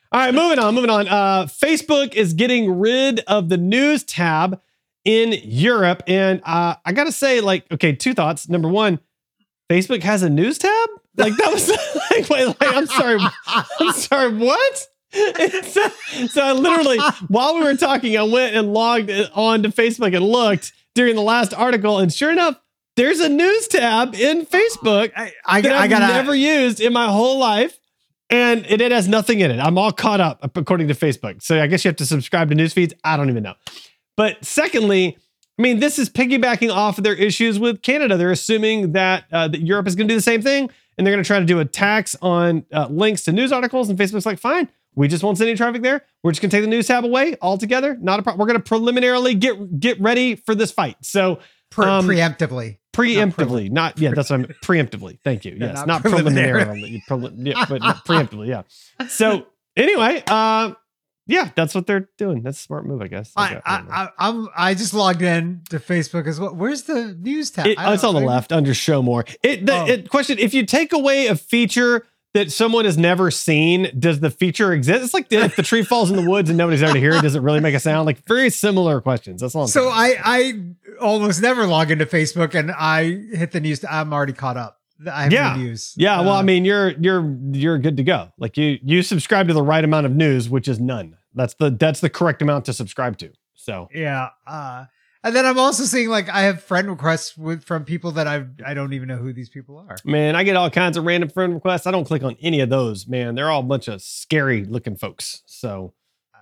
All 0.09 0.21
right, 0.21 0.33
moving 0.33 0.57
on, 0.57 0.73
moving 0.73 0.89
on. 0.89 1.07
Uh, 1.07 1.45
Facebook 1.45 2.13
is 2.13 2.33
getting 2.33 2.79
rid 2.79 3.19
of 3.27 3.49
the 3.49 3.57
news 3.57 4.03
tab 4.03 4.61
in 5.03 5.33
Europe, 5.43 6.01
and 6.07 6.41
uh, 6.45 6.75
I 6.85 6.93
gotta 6.93 7.11
say, 7.11 7.41
like, 7.41 7.65
okay, 7.71 7.93
two 7.93 8.13
thoughts. 8.13 8.47
Number 8.47 8.69
one, 8.69 8.99
Facebook 9.69 10.03
has 10.03 10.23
a 10.23 10.29
news 10.29 10.57
tab. 10.57 10.89
Like 11.17 11.35
that 11.37 11.51
was 11.51 11.69
like, 12.11 12.29
wait, 12.29 12.45
like, 12.47 12.57
I'm 12.61 12.87
sorry, 12.87 13.19
I'm 13.47 13.93
sorry. 13.93 14.33
What? 14.33 14.87
so, 15.13 15.89
so 16.27 16.41
I 16.41 16.51
literally, 16.51 16.99
while 17.27 17.55
we 17.55 17.63
were 17.63 17.75
talking, 17.75 18.17
I 18.17 18.23
went 18.23 18.55
and 18.55 18.73
logged 18.73 19.11
on 19.33 19.63
to 19.63 19.69
Facebook 19.69 20.15
and 20.15 20.25
looked 20.25 20.73
during 20.97 21.15
the 21.15 21.21
last 21.21 21.53
article, 21.53 21.99
and 21.99 22.11
sure 22.11 22.31
enough, 22.31 22.59
there's 22.95 23.19
a 23.19 23.29
news 23.29 23.67
tab 23.67 24.15
in 24.15 24.47
Facebook 24.47 25.11
I, 25.15 25.31
I, 25.45 25.61
that 25.61 25.71
I 25.71 25.83
I've 25.83 25.89
gotta 25.91 26.07
never 26.07 26.33
used 26.35 26.81
in 26.81 26.91
my 26.91 27.05
whole 27.05 27.37
life. 27.37 27.79
And 28.29 28.65
it, 28.67 28.81
it 28.81 28.91
has 28.91 29.07
nothing 29.07 29.39
in 29.39 29.51
it. 29.51 29.59
I'm 29.59 29.77
all 29.77 29.91
caught 29.91 30.19
up 30.19 30.57
according 30.57 30.89
to 30.89 30.93
Facebook. 30.93 31.41
So 31.41 31.61
I 31.61 31.67
guess 31.67 31.85
you 31.85 31.89
have 31.89 31.95
to 31.97 32.05
subscribe 32.05 32.49
to 32.49 32.55
news 32.55 32.73
feeds. 32.73 32.93
I 33.03 33.15
don't 33.15 33.29
even 33.29 33.43
know. 33.43 33.53
But 34.17 34.43
secondly, 34.43 35.15
I 35.57 35.61
mean, 35.61 35.79
this 35.79 35.97
is 35.97 36.09
piggybacking 36.09 36.73
off 36.73 36.97
of 36.97 37.03
their 37.05 37.13
issues 37.13 37.57
with 37.57 37.83
Canada. 37.83 38.17
They're 38.17 38.31
assuming 38.31 38.91
that, 38.93 39.25
uh, 39.31 39.47
that 39.47 39.61
Europe 39.61 39.87
is 39.87 39.95
going 39.95 40.07
to 40.07 40.13
do 40.13 40.17
the 40.17 40.21
same 40.21 40.41
thing, 40.41 40.69
and 40.97 41.05
they're 41.05 41.13
going 41.13 41.23
to 41.23 41.27
try 41.27 41.39
to 41.39 41.45
do 41.45 41.59
a 41.59 41.65
tax 41.65 42.15
on 42.21 42.65
uh, 42.73 42.87
links 42.89 43.23
to 43.25 43.31
news 43.31 43.51
articles. 43.53 43.87
And 43.89 43.97
Facebook's 43.97 44.25
like, 44.25 44.39
fine, 44.39 44.67
we 44.97 45.07
just 45.07 45.23
won't 45.23 45.37
send 45.37 45.47
any 45.49 45.55
traffic 45.55 45.81
there. 45.83 46.03
We're 46.23 46.31
just 46.31 46.41
going 46.41 46.49
to 46.49 46.57
take 46.57 46.63
the 46.63 46.69
news 46.69 46.87
tab 46.87 47.05
away 47.05 47.35
altogether. 47.41 47.95
Not 48.01 48.19
a 48.19 48.23
problem. 48.23 48.39
We're 48.39 48.47
going 48.51 48.59
to 48.61 48.67
preliminarily 48.67 49.35
get 49.35 49.79
get 49.79 50.01
ready 50.01 50.35
for 50.35 50.55
this 50.55 50.71
fight. 50.71 50.97
So 51.03 51.39
pre- 51.69 51.85
um, 51.85 52.07
preemptively. 52.07 52.79
preemptively, 52.93 53.69
not, 53.69 53.99
yeah, 53.99 54.11
that's 54.13 54.29
what 54.31 54.39
I'm 54.41 54.45
preemptively. 54.63 55.19
Thank 55.23 55.45
you. 55.45 55.55
Yes, 55.59 55.75
not 55.77 55.87
not, 55.87 56.01
preliminarily, 56.01 57.03
preli- 57.07 57.33
yeah, 57.37 57.65
but 57.69 57.81
preemptively. 58.05 58.47
Yeah. 58.47 58.63
So 59.07 59.47
anyway, 59.75 60.23
uh, 60.27 60.73
yeah, 61.27 61.49
that's 61.55 61.75
what 61.75 61.85
they're 61.85 62.09
doing. 62.17 62.41
That's 62.41 62.57
a 62.57 62.61
smart 62.63 62.85
move, 62.85 63.01
I 63.01 63.07
guess. 63.07 63.33
I, 63.35 63.61
I, 63.65 63.75
I, 63.89 64.09
I'm, 64.17 64.47
I 64.55 64.73
just 64.73 64.93
logged 64.93 65.21
in 65.21 65.61
to 65.69 65.77
Facebook 65.79 66.25
as 66.25 66.39
well. 66.39 66.55
Where's 66.55 66.83
the 66.83 67.15
news 67.19 67.51
tab? 67.51 67.67
It- 67.67 67.77
I 67.77 67.93
it's 67.93 68.03
on 68.03 68.15
the 68.15 68.21
left 68.21 68.51
under 68.51 68.73
show 68.73 69.01
more. 69.01 69.25
It, 69.43 69.65
the 69.65 69.73
Oh. 69.75 69.85
it 69.85 70.09
question: 70.09 70.39
If 70.39 70.53
you 70.53 70.65
take 70.65 70.93
away 70.93 71.27
a 71.27 71.35
feature 71.35 72.05
that 72.37 72.51
someone 72.51 72.85
has 72.85 72.97
never 72.97 73.31
seen, 73.31 73.89
does 73.99 74.19
the 74.19 74.29
feature 74.29 74.71
exist? 74.71 75.03
It's 75.03 75.13
like 75.13 75.29
the, 75.29 75.37
if 75.37 75.55
the 75.55 75.63
tree 75.63 75.83
falls 75.83 76.09
in 76.11 76.15
the 76.15 76.29
woods 76.29 76.49
and 76.49 76.57
nobody's 76.57 76.81
there 76.81 76.93
to 76.93 76.99
hear 76.99 77.13
it, 77.13 77.21
does 77.21 77.35
it 77.35 77.41
really 77.41 77.59
make 77.59 77.73
a 77.75 77.79
sound? 77.79 78.05
Like 78.05 78.25
very 78.27 78.49
similar 78.49 79.01
questions. 79.01 79.41
That's 79.41 79.55
all. 79.55 79.63
I'm 79.63 79.67
So. 79.67 79.89
I 79.89 80.15
I 80.23 80.53
almost 81.01 81.41
never 81.41 81.65
log 81.67 81.91
into 81.91 82.05
Facebook, 82.05 82.53
and 82.55 82.71
I 82.71 83.03
hit 83.35 83.51
the 83.51 83.59
news. 83.59 83.83
I'm 83.89 84.13
already 84.13 84.33
caught 84.33 84.57
up. 84.57 84.79
I 85.11 85.23
have 85.23 85.33
Yeah. 85.33 85.55
news. 85.57 85.93
yeah. 85.97 86.21
Well, 86.21 86.31
Uh, 86.35 86.39
I 86.39 86.43
mean, 86.43 86.65
you're 86.65 86.89
you're 86.91 87.35
you're 87.51 87.77
good 87.77 87.97
to 87.97 88.03
go. 88.03 88.31
Like 88.37 88.57
you 88.57 88.79
you 88.83 89.01
subscribe 89.03 89.47
to 89.47 89.53
the 89.53 89.61
right 89.63 89.83
amount 89.83 90.05
of 90.05 90.15
news, 90.15 90.49
which 90.49 90.67
is 90.67 90.79
none. 90.79 91.17
That's 91.35 91.53
the 91.55 91.69
that's 91.71 91.99
the 91.99 92.09
correct 92.09 92.41
amount 92.41 92.65
to 92.65 92.73
subscribe 92.73 93.17
to. 93.19 93.29
So 93.55 93.89
yeah. 93.93 94.29
Uh, 94.45 94.85
and 95.23 95.35
then 95.35 95.45
I'm 95.45 95.57
also 95.59 95.83
seeing 95.83 96.09
like 96.09 96.29
I 96.29 96.41
have 96.43 96.63
friend 96.63 96.89
requests 96.89 97.37
with 97.37 97.63
from 97.63 97.83
people 97.85 98.11
that 98.13 98.27
I 98.27 98.45
I 98.65 98.73
don't 98.73 98.93
even 98.93 99.07
know 99.07 99.17
who 99.17 99.33
these 99.33 99.49
people 99.49 99.77
are. 99.77 99.95
man, 100.05 100.35
I 100.35 100.43
get 100.43 100.55
all 100.55 100.69
kinds 100.69 100.97
of 100.97 101.05
random 101.05 101.29
friend 101.29 101.53
requests. 101.53 101.87
I 101.87 101.91
don't 101.91 102.05
click 102.05 102.23
on 102.23 102.35
any 102.41 102.59
of 102.61 102.69
those. 102.69 103.07
Man, 103.07 103.35
they're 103.35 103.49
all 103.49 103.61
a 103.61 103.63
bunch 103.63 103.87
of 103.87 104.01
scary 104.01 104.63
looking 104.65 104.95
folks. 104.95 105.41
So 105.45 105.93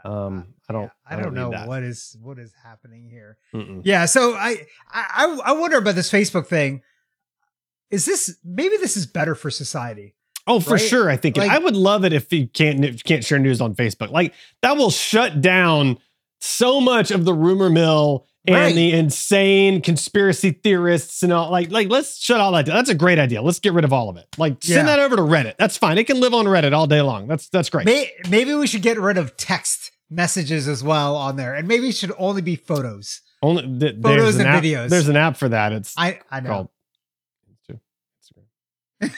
um, 0.04 0.54
I 0.70 0.74
don't. 0.74 0.84
Yeah, 0.84 1.18
I 1.18 1.20
don't, 1.22 1.34
know 1.34 1.52
that. 1.52 1.68
what 1.68 1.82
is 1.84 2.16
what 2.22 2.38
is 2.38 2.52
happening 2.64 3.10
here. 3.10 3.38
Mm-mm. 3.54 3.82
Yeah, 3.84 4.06
so 4.06 4.34
I, 4.36 4.58
I 4.92 5.40
I 5.46 5.52
wonder 5.54 5.78
about 5.78 5.96
this 5.96 6.12
Facebook 6.12 6.48
thing. 6.48 6.82
Is 7.92 8.06
this 8.06 8.38
maybe 8.44 8.78
this 8.78 8.98
is 8.98 9.06
better 9.06 9.36
for 9.36 9.50
society? 9.50 10.16
Oh, 10.48 10.60
for 10.60 10.74
Right? 10.74 10.82
sure. 10.82 11.10
I 11.10 11.18
think 11.18 11.38
Like- 11.38 11.50
I 11.50 11.58
would 11.58 11.76
love 11.76 12.06
it 12.06 12.14
if 12.14 12.32
you 12.32 12.48
can't 12.48 12.84
if 12.86 12.94
you 12.96 13.00
can't 13.04 13.24
share 13.24 13.40
news 13.40 13.62
on 13.62 13.74
Facebook. 13.76 14.12
Like 14.12 14.34
that 14.62 14.78
will 14.78 14.92
shut 14.92 15.42
down 15.42 15.98
so 16.40 16.80
much 16.82 17.10
of 17.10 17.26
the 17.26 17.34
rumor 17.34 17.70
mill 17.70 18.28
and 18.48 18.56
Right. 18.56 18.76
the 18.76 18.94
insane 18.94 19.82
conspiracy 19.82 20.52
theorists 20.52 21.24
and 21.24 21.32
all. 21.34 21.50
Like, 21.52 21.72
like 21.72 21.90
let's 21.90 22.18
shut 22.22 22.40
all 22.40 22.52
that 22.54 22.66
down. 22.66 22.76
That's 22.76 22.90
a 22.90 22.96
great 22.96 23.20
idea. 23.20 23.42
Let's 23.42 23.60
get 23.60 23.74
rid 23.74 23.84
of 23.86 23.94
all 23.94 24.10
of 24.10 24.18
it. 24.18 24.28
Like 24.38 24.58
send 24.64 24.88
Yeah. 24.88 24.96
that 24.96 25.00
over 25.04 25.16
to 25.16 25.22
Reddit. 25.22 25.56
That's 25.58 25.78
fine. 25.78 25.98
It 25.98 26.06
can 26.08 26.20
live 26.20 26.34
on 26.34 26.46
Reddit 26.46 26.74
all 26.74 26.88
day 26.88 27.02
long. 27.02 27.28
That's 27.28 27.50
that's 27.50 27.70
great. 27.70 27.86
May, 27.86 28.12
maybe 28.30 28.54
we 28.54 28.68
should 28.68 28.82
get 28.82 29.00
rid 29.00 29.18
of 29.18 29.36
text 29.38 29.92
messages 30.10 30.68
as 30.68 30.84
well 30.84 31.16
on 31.16 31.36
there, 31.36 31.56
and 31.56 31.68
maybe 31.68 31.90
it 31.90 31.96
should 31.96 32.12
only 32.18 32.42
be 32.42 32.56
photos. 32.56 33.22
Only 33.42 33.64
th- 33.80 34.02
Photos 34.02 34.36
an 34.36 34.42
and 34.42 34.50
app- 34.50 34.64
videos. 34.64 34.90
There's 34.90 35.08
an 35.10 35.18
app 35.18 35.38
for 35.38 35.50
that. 35.50 35.72
It's 35.74 35.94
I 35.98 36.20
I 36.32 36.40
know. 36.42 36.50
called 36.50 36.70
Instagram. 39.02 39.12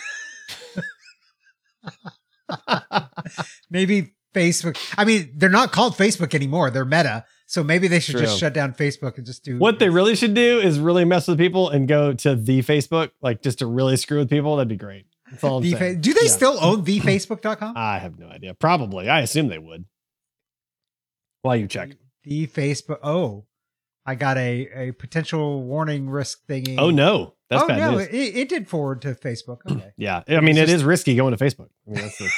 maybe 3.70 4.14
Facebook. 4.34 4.78
I 4.98 5.06
mean, 5.06 5.32
they're 5.36 5.50
not 5.50 5.72
called 5.72 5.94
Facebook 5.96 6.34
anymore. 6.34 6.70
They're 6.70 6.86
Meta. 6.86 7.26
So 7.50 7.64
maybe 7.64 7.88
they 7.88 8.00
should 8.02 8.18
just 8.18 8.38
shut 8.40 8.54
down 8.54 8.74
Facebook 8.74 9.16
and 9.18 9.26
just 9.26 9.44
do 9.46 9.58
What 9.58 9.80
they 9.80 9.88
really 9.90 10.16
should 10.18 10.34
do 10.34 10.60
is 10.60 10.80
really 10.82 11.06
mess 11.06 11.30
with 11.30 11.38
people 11.38 11.70
and 11.70 11.88
go 11.88 12.12
to 12.14 12.36
the 12.36 12.62
Facebook, 12.62 13.12
like 13.22 13.42
just 13.42 13.60
to 13.60 13.66
really 13.66 13.96
screw 13.96 14.18
with 14.20 14.30
people. 14.30 14.58
That'd 14.58 14.68
be 14.68 14.76
great. 14.76 15.06
That's 15.32 15.44
all 15.46 15.62
the 15.62 15.74
fa- 15.74 15.96
Do 15.96 16.14
they 16.14 16.26
Yeah. 16.26 16.30
still 16.32 16.58
own 16.62 16.84
thefacebook.com? 16.86 17.74
I 17.78 18.00
have 18.00 18.20
no 18.20 18.28
idea. 18.28 18.54
Probably. 18.54 19.08
I 19.10 19.22
assume 19.22 19.48
they 19.48 19.58
would. 19.60 19.86
While 21.42 21.56
you 21.56 21.68
check. 21.68 21.92
The 22.24 22.48
Facebook. 22.48 23.00
Oh, 23.02 23.46
I 24.06 24.16
got 24.16 24.38
a 24.38 24.68
a 24.90 24.92
potential 24.92 25.64
warning 25.64 26.10
risk 26.10 26.46
thingy. 26.48 26.76
Oh 26.78 26.90
no, 26.90 27.36
that's 27.50 27.64
oh 27.64 27.68
bad 27.68 27.78
no, 27.80 27.92
news. 27.98 28.08
it, 28.08 28.36
it 28.38 28.50
did 28.50 28.68
forward 28.68 29.02
to 29.04 29.14
Facebook. 29.16 29.60
Okay. 29.70 29.92
yeah, 29.98 30.24
I 30.28 30.42
mean 30.42 30.50
It's 30.52 30.60
it 30.60 30.66
just- 30.66 30.74
is 30.76 30.84
risky 30.84 31.16
going 31.16 31.36
to 31.36 31.42
Facebook. 31.44 31.70
I 31.88 31.92
mean, 31.92 32.02
that's 32.02 32.18
the, 32.18 32.30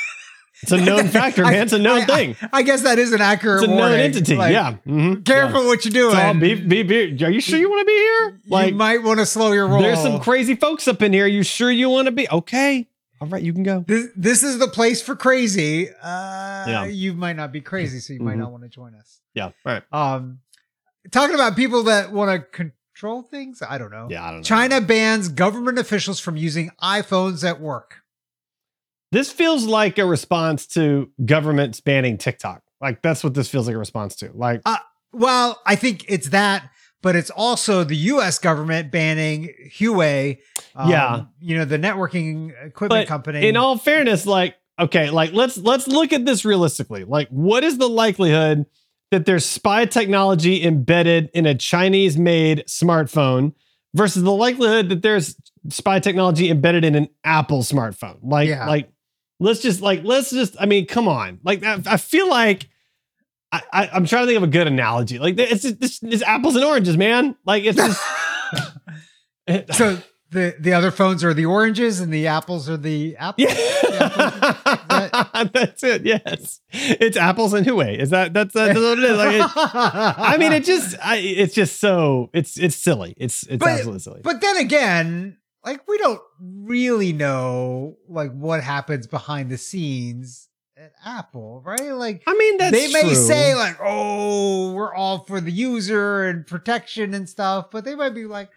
it's 0.62 0.72
a 0.72 0.78
known 0.84 1.08
factor, 1.08 1.44
man. 1.44 1.64
It's 1.64 1.74
a 1.74 1.80
known 1.80 2.02
I- 2.02 2.06
thing. 2.06 2.36
I 2.54 2.62
guess 2.64 2.82
that 2.84 3.00
is 3.00 3.12
an 3.14 3.22
accurate 3.22 3.64
It's 3.64 3.72
a 3.72 3.76
known 3.76 3.94
entity. 4.00 4.36
Like, 4.36 4.52
yeah. 4.54 4.76
mhm, 4.88 5.26
Careful 5.26 5.66
what 5.66 5.86
you're 5.86 5.92
doing. 5.92 6.16
All 6.16 6.34
be, 6.34 6.56
be, 6.56 6.84
be, 6.84 7.24
are 7.24 7.30
you 7.30 7.42
sure 7.42 7.58
you 7.60 7.70
want 7.70 7.82
to 7.82 7.86
be 7.86 7.98
here? 7.98 8.42
Like, 8.48 8.70
you 8.72 8.76
might 8.76 9.04
want 9.04 9.20
to 9.20 9.26
slow 9.26 9.52
your 9.52 9.68
roll. 9.68 9.82
there's 9.82 10.02
some 10.02 10.20
crazy 10.20 10.56
folks 10.56 10.88
up 10.88 11.02
in 11.02 11.14
here. 11.14 11.28
You 11.28 11.44
sure 11.44 11.72
you 11.72 11.90
want 11.90 12.06
to 12.08 12.12
be? 12.12 12.30
Okay. 12.30 12.88
All 13.22 13.28
right, 13.28 13.44
you 13.44 13.52
can 13.52 13.64
go. 13.64 13.84
this, 13.86 14.08
this 14.16 14.44
is 14.44 14.60
the 14.60 14.68
place 14.70 15.02
for 15.02 15.14
crazy. 15.16 15.90
Uh, 15.90 16.66
Yeah. 16.68 16.86
You 16.86 17.14
might 17.14 17.36
not 17.36 17.52
be 17.52 17.60
crazy, 17.60 18.00
so 18.00 18.14
you 18.14 18.22
might 18.22 18.36
Mhm. 18.36 18.40
not 18.40 18.52
want 18.52 18.64
to 18.64 18.70
join 18.70 18.96
us. 18.96 19.20
Yeah. 19.34 19.46
All 19.46 19.54
right. 19.66 19.84
Um, 19.92 20.40
talking 21.12 21.36
about 21.36 21.56
people 21.58 21.84
that 21.84 22.14
want 22.14 22.32
to 22.32 22.40
control 22.50 23.24
things. 23.24 23.62
I 23.68 23.78
don't 23.78 23.92
know. 23.92 24.08
Yeah, 24.10 24.24
I 24.24 24.28
don't 24.32 24.38
know. 24.38 24.44
China 24.44 24.80
bans 24.80 25.28
government 25.28 25.78
officials 25.80 26.20
from 26.22 26.38
using 26.38 26.72
iPhones 26.82 27.48
at 27.48 27.60
work. 27.60 27.96
This 29.12 29.32
feels 29.32 29.66
like 29.66 29.98
a 29.98 30.06
response 30.06 30.68
to 30.68 31.10
governments 31.26 31.80
banning 31.82 32.18
TikTok. 32.18 32.62
Like 32.82 33.02
that's 33.02 33.24
what 33.24 33.34
this 33.34 33.50
feels 33.50 33.68
like 33.68 33.76
a 33.76 33.80
response 33.80 34.16
to. 34.18 34.32
Like 34.34 34.62
Well, 35.12 35.60
I 35.66 35.76
think 35.76 36.06
it's 36.08 36.30
that, 36.30 36.70
but 37.02 37.16
it's 37.16 37.30
also 37.32 37.84
the 37.84 37.96
U.S. 37.96 38.38
government 38.40 38.92
banning 38.92 39.50
Huawei. 39.78 40.38
um, 40.76 40.90
Yeah. 40.90 41.22
you 41.40 41.58
know 41.58 41.66
the 41.66 41.78
networking 41.80 42.50
equipment 42.66 43.02
But 43.02 43.08
company. 43.08 43.48
in 43.48 43.58
all 43.58 43.78
fairness, 43.78 44.26
like, 44.26 44.56
okay, 44.80 45.10
like 45.10 45.34
let's 45.34 45.58
let's 45.58 45.88
look 45.88 46.14
at 46.14 46.26
this 46.26 46.46
realistically. 46.46 47.04
Like, 47.04 47.28
what 47.30 47.64
is 47.64 47.78
the 47.80 47.90
likelihood 47.90 48.66
that 49.12 49.26
there's 49.26 49.44
spy 49.46 49.86
technology 49.86 50.64
embedded 50.64 51.32
in 51.34 51.48
a 51.48 51.56
Chinese-made 51.56 52.66
smartphone 52.68 53.54
versus 53.96 54.22
the 54.22 54.32
likelihood 54.32 54.90
that 54.90 55.02
there's 55.02 55.36
spy 55.70 56.00
technology 56.00 56.50
embedded 56.52 56.86
in 56.86 56.94
an 56.96 57.10
Apple 57.24 57.64
smartphone? 57.64 58.20
Like, 58.22 58.48
Yeah. 58.50 58.68
like 58.68 58.90
let's 59.40 59.62
just 59.62 59.82
like 59.82 60.04
let's 60.04 60.30
just. 60.32 60.56
I 60.60 60.66
mean, 60.66 60.86
come 60.86 61.08
on. 61.08 61.40
Like, 61.44 61.64
I, 61.64 61.82
I 61.86 61.98
feel 61.98 62.30
like. 62.30 62.70
I, 63.52 63.62
I, 63.74 63.90
I'm 63.94 64.06
trying 64.06 64.24
to 64.24 64.28
think 64.28 64.38
of 64.38 64.44
a 64.44 64.48
good 64.48 64.68
analogy. 64.68 65.18
Like 65.18 65.40
it's 65.40 65.64
just, 65.64 65.78
it's, 65.82 66.04
it's 66.04 66.22
apples 66.22 66.56
and 66.56 66.64
oranges, 66.64 66.98
man. 66.98 67.36
Like 67.48 67.64
it's 67.64 67.78
just 67.78 68.00
so 69.76 69.98
the 70.30 70.56
the 70.60 70.74
other 70.74 70.92
phones 70.92 71.24
are 71.24 71.34
the 71.34 71.48
oranges 71.48 72.00
and 72.00 72.14
the 72.14 72.28
apples 72.28 72.70
are 72.70 72.78
the 72.78 73.16
apples. 73.18 73.48
Yeah, 73.50 73.58
that's 75.54 75.84
it. 75.84 76.06
Yes, 76.06 76.62
it's 76.72 77.18
apples 77.18 77.54
and 77.54 77.66
Huawei. 77.66 77.98
Is 77.98 78.12
that 78.12 78.34
that's, 78.34 78.54
that's 78.54 78.78
what 78.78 79.00
it 79.00 79.04
is? 79.04 79.18
Like, 79.18 79.36
it, 79.38 79.52
I 79.56 80.38
mean, 80.38 80.52
it 80.52 80.64
just, 80.64 80.96
I, 81.04 81.18
it's 81.18 81.56
just 81.56 81.80
so 81.80 82.30
it's 82.34 82.60
it's 82.60 82.76
silly. 82.76 83.16
It's 83.18 83.44
it's 83.48 83.58
But- 83.58 83.70
absolutely 83.70 84.00
silly. 84.00 84.22
But 84.24 84.42
then 84.42 84.58
again, 84.58 85.38
like 85.64 85.88
we 85.88 85.98
don't 85.98 86.22
really 86.42 87.14
know 87.14 87.98
like 88.08 88.32
what 88.32 88.64
happens 88.64 89.08
behind 89.08 89.50
the 89.50 89.58
scenes 89.58 90.48
at 90.78 90.94
Apple, 91.06 91.62
right? 91.66 91.92
Like 91.92 92.24
I 92.28 92.34
mean, 92.36 92.58
that's 92.58 92.72
they 92.72 92.92
may 92.94 93.02
true. 93.02 93.16
say 93.16 93.56
like, 93.56 93.78
"Oh, 93.84 94.72
we're 94.74 94.94
all 94.94 95.20
for 95.26 95.42
the 95.42 95.52
user 95.52 96.24
and 96.26 96.46
protection 96.48 97.14
and 97.14 97.28
stuff," 97.28 97.70
but 97.72 97.84
they 97.84 97.96
might 97.96 98.16
be 98.16 98.26
like, 98.26 98.50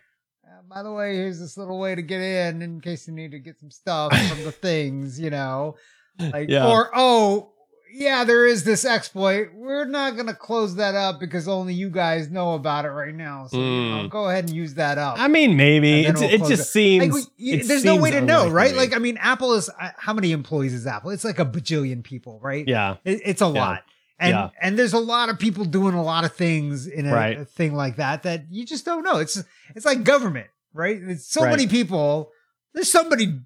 "Uh, 0.47 0.63
"By 0.69 0.83
the 0.85 0.93
way, 0.93 1.17
here's 1.17 1.41
this 1.41 1.57
little 1.57 1.79
way 1.81 1.95
to 1.97 2.03
get 2.03 2.21
in 2.21 2.63
in 2.63 2.81
case 2.81 3.09
you 3.09 3.15
need 3.15 3.33
to 3.33 3.39
get 3.41 3.59
some 3.59 3.71
stuff 3.71 4.13
from 4.29 4.45
the 4.45 4.53
things," 4.67 5.19
you 5.19 5.31
know, 5.31 5.75
like 6.19 6.49
Yeah. 6.49 6.69
or 6.69 6.91
oh. 6.95 7.52
Yeah, 7.95 8.25
there 8.25 8.47
is 8.47 8.65
this 8.65 8.85
exploit. 8.85 9.51
We're 9.55 9.85
not 9.85 10.17
gonna 10.17 10.35
close 10.35 10.77
that 10.77 10.95
up 10.95 11.21
because 11.21 11.47
only 11.47 11.75
you 11.75 11.91
guys 11.91 12.31
know 12.31 12.55
about 12.55 12.85
it 12.87 12.89
right 12.91 13.15
now. 13.15 13.47
So 13.49 13.59
you 13.59 13.63
know, 13.63 14.05
Mm. 14.05 14.11
go 14.11 14.29
ahead 14.31 14.45
and 14.45 14.55
use 14.55 14.75
that 14.75 14.97
up. 14.99 15.19
I 15.19 15.29
mean, 15.29 15.57
maybe 15.57 16.03
we'll 16.11 16.23
it 16.23 16.39
just 16.39 16.53
it. 16.53 16.65
seems. 16.65 17.15
Like, 17.15 17.27
we- 17.39 17.53
it 17.53 17.69
there's 17.69 17.85
no 17.85 17.97
way 17.97 18.11
to 18.13 18.21
know, 18.23 18.49
right? 18.49 18.75
Like, 18.75 18.95
I 18.95 18.99
mean, 18.99 19.19
Apple 19.19 19.53
is 19.55 19.69
uh, 19.69 19.91
how 19.99 20.13
many 20.15 20.33
employees 20.33 20.73
is 20.73 20.87
Apple? 20.87 21.11
It's 21.11 21.25
like 21.25 21.39
a 21.39 21.45
bajillion 21.45 22.03
people, 22.03 22.41
right? 22.43 22.67
yeah, 22.67 22.97
It- 23.05 23.21
it's 23.27 23.43
a 23.43 23.47
lot, 23.47 23.83
and 24.19 24.31
Yeah. 24.31 24.49
and 24.63 24.79
there's 24.79 24.95
a 24.95 24.99
lot 24.99 25.29
of 25.29 25.39
people 25.39 25.65
doing 25.67 25.95
a 25.95 26.03
lot 26.03 26.25
of 26.25 26.33
things 26.35 26.87
in 26.87 27.07
a, 27.07 27.13
Right. 27.15 27.39
a 27.41 27.45
thing 27.45 27.75
like 27.75 27.97
that 27.97 28.23
that 28.23 28.47
you 28.51 28.65
just 28.65 28.85
don't 28.87 29.05
know. 29.05 29.19
It's 29.19 29.43
it's 29.77 29.85
like 29.85 30.03
government, 30.03 30.47
right? 30.73 30.99
It's 31.01 31.27
so 31.31 31.43
Right. 31.43 31.51
many 31.51 31.67
people. 31.67 32.31
There's 32.75 32.91
somebody. 32.91 33.39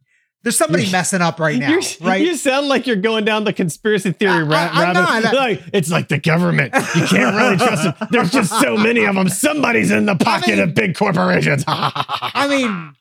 There's 0.47 0.57
somebody 0.57 0.85
You're- 0.85 0.93
messing 0.93 1.23
up 1.23 1.41
right 1.41 1.59
now, 1.59 1.81
right? 2.03 2.21
You 2.25 2.37
sound 2.37 2.69
like 2.69 2.87
you're 2.87 2.95
going 2.95 3.25
down 3.25 3.43
the 3.43 3.53
conspiracy 3.53 4.12
theory 4.12 4.31
I- 4.33 4.43
ra- 4.43 4.57
I- 4.73 4.85
I'm 4.85 4.95
rabbit. 4.95 5.25
not. 5.25 5.35
Like, 5.35 5.62
it's 5.73 5.91
like 5.91 6.07
the 6.07 6.19
government. 6.21 6.73
You 6.73 7.05
can't 7.05 7.35
really 7.35 7.57
trust 7.67 7.83
them. 7.83 8.09
There's 8.12 8.31
just 8.31 8.61
so 8.61 8.76
many 8.76 9.05
of 9.07 9.17
them. 9.17 9.29
Somebody's 9.29 9.91
in 9.91 10.07
the 10.07 10.15
pocket 10.15 10.50
mean- 10.50 10.61
of 10.61 10.73
big 10.76 10.95
corporations. 10.97 11.65
I 11.67 12.47
mean, 12.49 12.93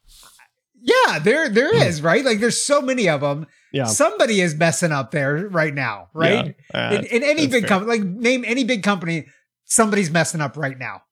yeah, 0.82 1.20
there 1.20 1.48
there 1.50 1.72
is, 1.88 2.02
right? 2.02 2.26
Like 2.26 2.40
there's 2.40 2.64
so 2.64 2.82
many 2.82 3.08
of 3.08 3.22
them. 3.22 3.46
yeah. 3.72 3.84
Somebody 3.86 4.42
is 4.42 4.56
messing 4.56 4.92
up 4.92 5.12
there 5.12 5.48
right 5.48 5.74
now, 5.74 6.08
right? 6.16 6.56
Yeah. 6.74 6.90
Uh, 6.90 6.94
in, 6.96 7.06
in 7.06 7.22
any 7.24 7.46
big 7.46 7.68
company, 7.68 7.92
like 8.00 8.04
name 8.08 8.44
any 8.48 8.64
big 8.64 8.82
company, 8.82 9.28
somebody's 9.66 10.10
messing 10.10 10.42
up 10.42 10.58
right 10.58 10.80
now. 10.80 11.04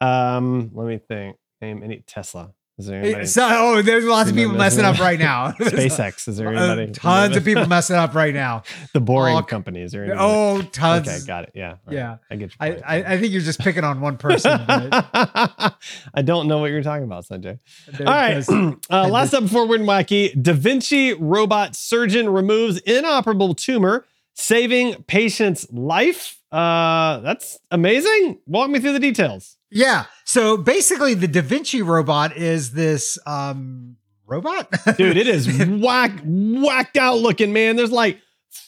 Um, 0.00 0.70
let 0.74 0.86
me 0.86 0.98
think. 1.08 1.36
Name 1.60 1.82
any 1.82 2.04
Tesla. 2.06 2.52
Is 2.82 2.88
there 2.88 3.00
anybody? 3.00 3.26
So, 3.26 3.46
oh, 3.48 3.82
there's 3.82 4.04
lots 4.04 4.28
of 4.28 4.34
people 4.34 4.54
messing 4.54 4.84
up 4.84 4.98
right 4.98 5.18
now. 5.18 5.52
SpaceX. 5.60 6.26
Is 6.26 6.36
there 6.36 6.48
Uh, 6.48 6.74
anybody? 6.74 6.92
tons 6.92 7.36
of 7.36 7.44
people 7.44 7.66
messing 7.68 7.94
up 7.96 8.14
right 8.14 8.34
now. 8.34 8.64
The 8.92 9.00
boring 9.00 9.36
all- 9.36 9.42
company. 9.44 9.82
Is 9.82 9.92
there 9.92 10.02
anybody? 10.04 10.20
Oh, 10.22 10.62
tons. 10.62 11.06
okay, 11.08 11.18
got 11.26 11.44
it. 11.44 11.52
Yeah. 11.54 11.76
right. 11.86 11.94
Yeah. 11.94 12.16
I 12.30 12.36
get 12.36 12.50
your 12.50 12.56
I. 12.84 12.96
I, 12.98 13.12
I 13.14 13.18
think 13.20 13.32
you're 13.32 13.40
just 13.42 13.60
picking 13.60 13.84
on 13.84 14.00
one 14.00 14.16
person. 14.16 14.50
I 14.68 16.22
don't 16.24 16.48
know 16.48 16.58
what 16.58 16.70
you're 16.70 16.82
talking 16.82 17.04
about, 17.04 17.24
Sanjay. 17.24 17.58
there- 17.92 18.08
All 18.08 18.12
right. 18.14 18.44
uh, 18.90 19.08
last 19.08 19.34
up 19.34 19.44
before 19.44 19.66
Weird 19.66 19.80
and 19.80 19.88
Wacky 19.88 20.40
Da 20.42 20.52
Vinci 20.52 21.12
robot 21.14 21.76
surgeon 21.76 22.28
removes 22.28 22.78
inoperable 22.80 23.54
tumor, 23.54 24.04
saving 24.34 25.02
patient's 25.04 25.66
life. 25.70 26.40
Uh, 26.50 27.20
that's 27.20 27.58
amazing. 27.70 28.38
Walk 28.46 28.68
me 28.70 28.78
through 28.80 28.92
the 28.92 29.00
details. 29.00 29.56
Yeah. 29.72 30.04
So 30.24 30.56
basically, 30.56 31.14
the 31.14 31.28
Da 31.28 31.40
Vinci 31.42 31.82
robot 31.82 32.36
is 32.36 32.72
this 32.72 33.18
um 33.26 33.96
robot, 34.26 34.68
Dude, 34.96 35.16
it 35.16 35.26
is 35.26 35.46
whack, 35.68 36.12
whacked 36.24 36.96
out 36.96 37.18
looking, 37.18 37.52
man. 37.52 37.76
There's 37.76 37.90
like 37.92 38.18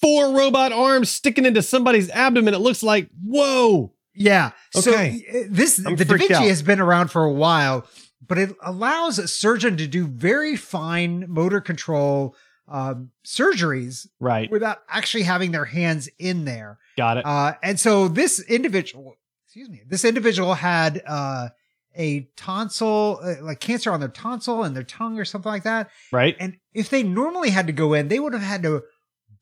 four 0.01 0.37
robot 0.37 0.73
arms 0.73 1.11
sticking 1.11 1.47
into 1.47 1.63
somebody's 1.63 2.11
abdomen. 2.11 2.55
It 2.55 2.59
looks 2.59 2.83
like, 2.83 3.09
whoa. 3.25 3.93
Yeah. 4.15 4.51
So 4.73 4.93
Okay. 4.93 5.25
uh, 5.29 5.39
this 5.49 5.79
I'm 5.85 5.97
the 5.97 6.05
Da 6.05 6.17
Vinci 6.17 6.35
out. 6.35 6.45
has 6.45 6.63
been 6.63 6.81
around 6.81 7.09
for 7.11 7.25
a 7.25 7.33
while, 7.33 7.87
but 8.27 8.39
it 8.39 8.55
allows 8.63 9.19
a 9.19 9.27
surgeon 9.29 9.77
to 9.79 9.87
do 9.87 10.07
very 10.07 10.57
fine 10.57 11.25
motor 11.29 11.61
control 11.61 12.35
um, 12.69 13.11
surgeries 13.27 14.07
Right. 14.21 14.51
without 14.51 14.79
actually 14.89 15.25
having 15.25 15.53
their 15.53 15.65
hands 15.67 16.09
in 16.19 16.45
there. 16.45 16.79
Got 16.97 17.19
it. 17.19 17.27
Uh, 17.27 17.55
and 17.63 17.79
so 17.79 18.09
this 18.09 18.41
individual, 18.41 19.17
excuse 19.55 19.71
me, 19.71 19.83
this 19.87 20.05
individual 20.05 20.55
had 20.55 21.01
uh, 21.07 21.49
a 21.97 22.29
tonsil, 22.37 23.21
uh, 23.23 23.35
like 23.41 23.61
cancer 23.61 23.93
on 23.93 24.01
their 24.01 24.09
tonsil 24.09 24.65
and 24.65 24.75
their 24.75 24.83
tongue 24.83 25.17
or 25.17 25.25
something 25.25 25.53
like 25.53 25.63
that. 25.63 25.91
right. 26.11 26.35
And 26.41 26.57
if 26.73 26.91
they 26.91 27.05
normally 27.05 27.51
had 27.51 27.69
to 27.69 27.73
go 27.73 27.95
in, 27.95 28.09
they 28.09 28.19
would 28.19 28.33
have 28.33 28.43
had 28.43 28.65
to 28.65 28.83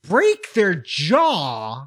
break 0.07 0.53
their 0.53 0.75
jaw 0.75 1.87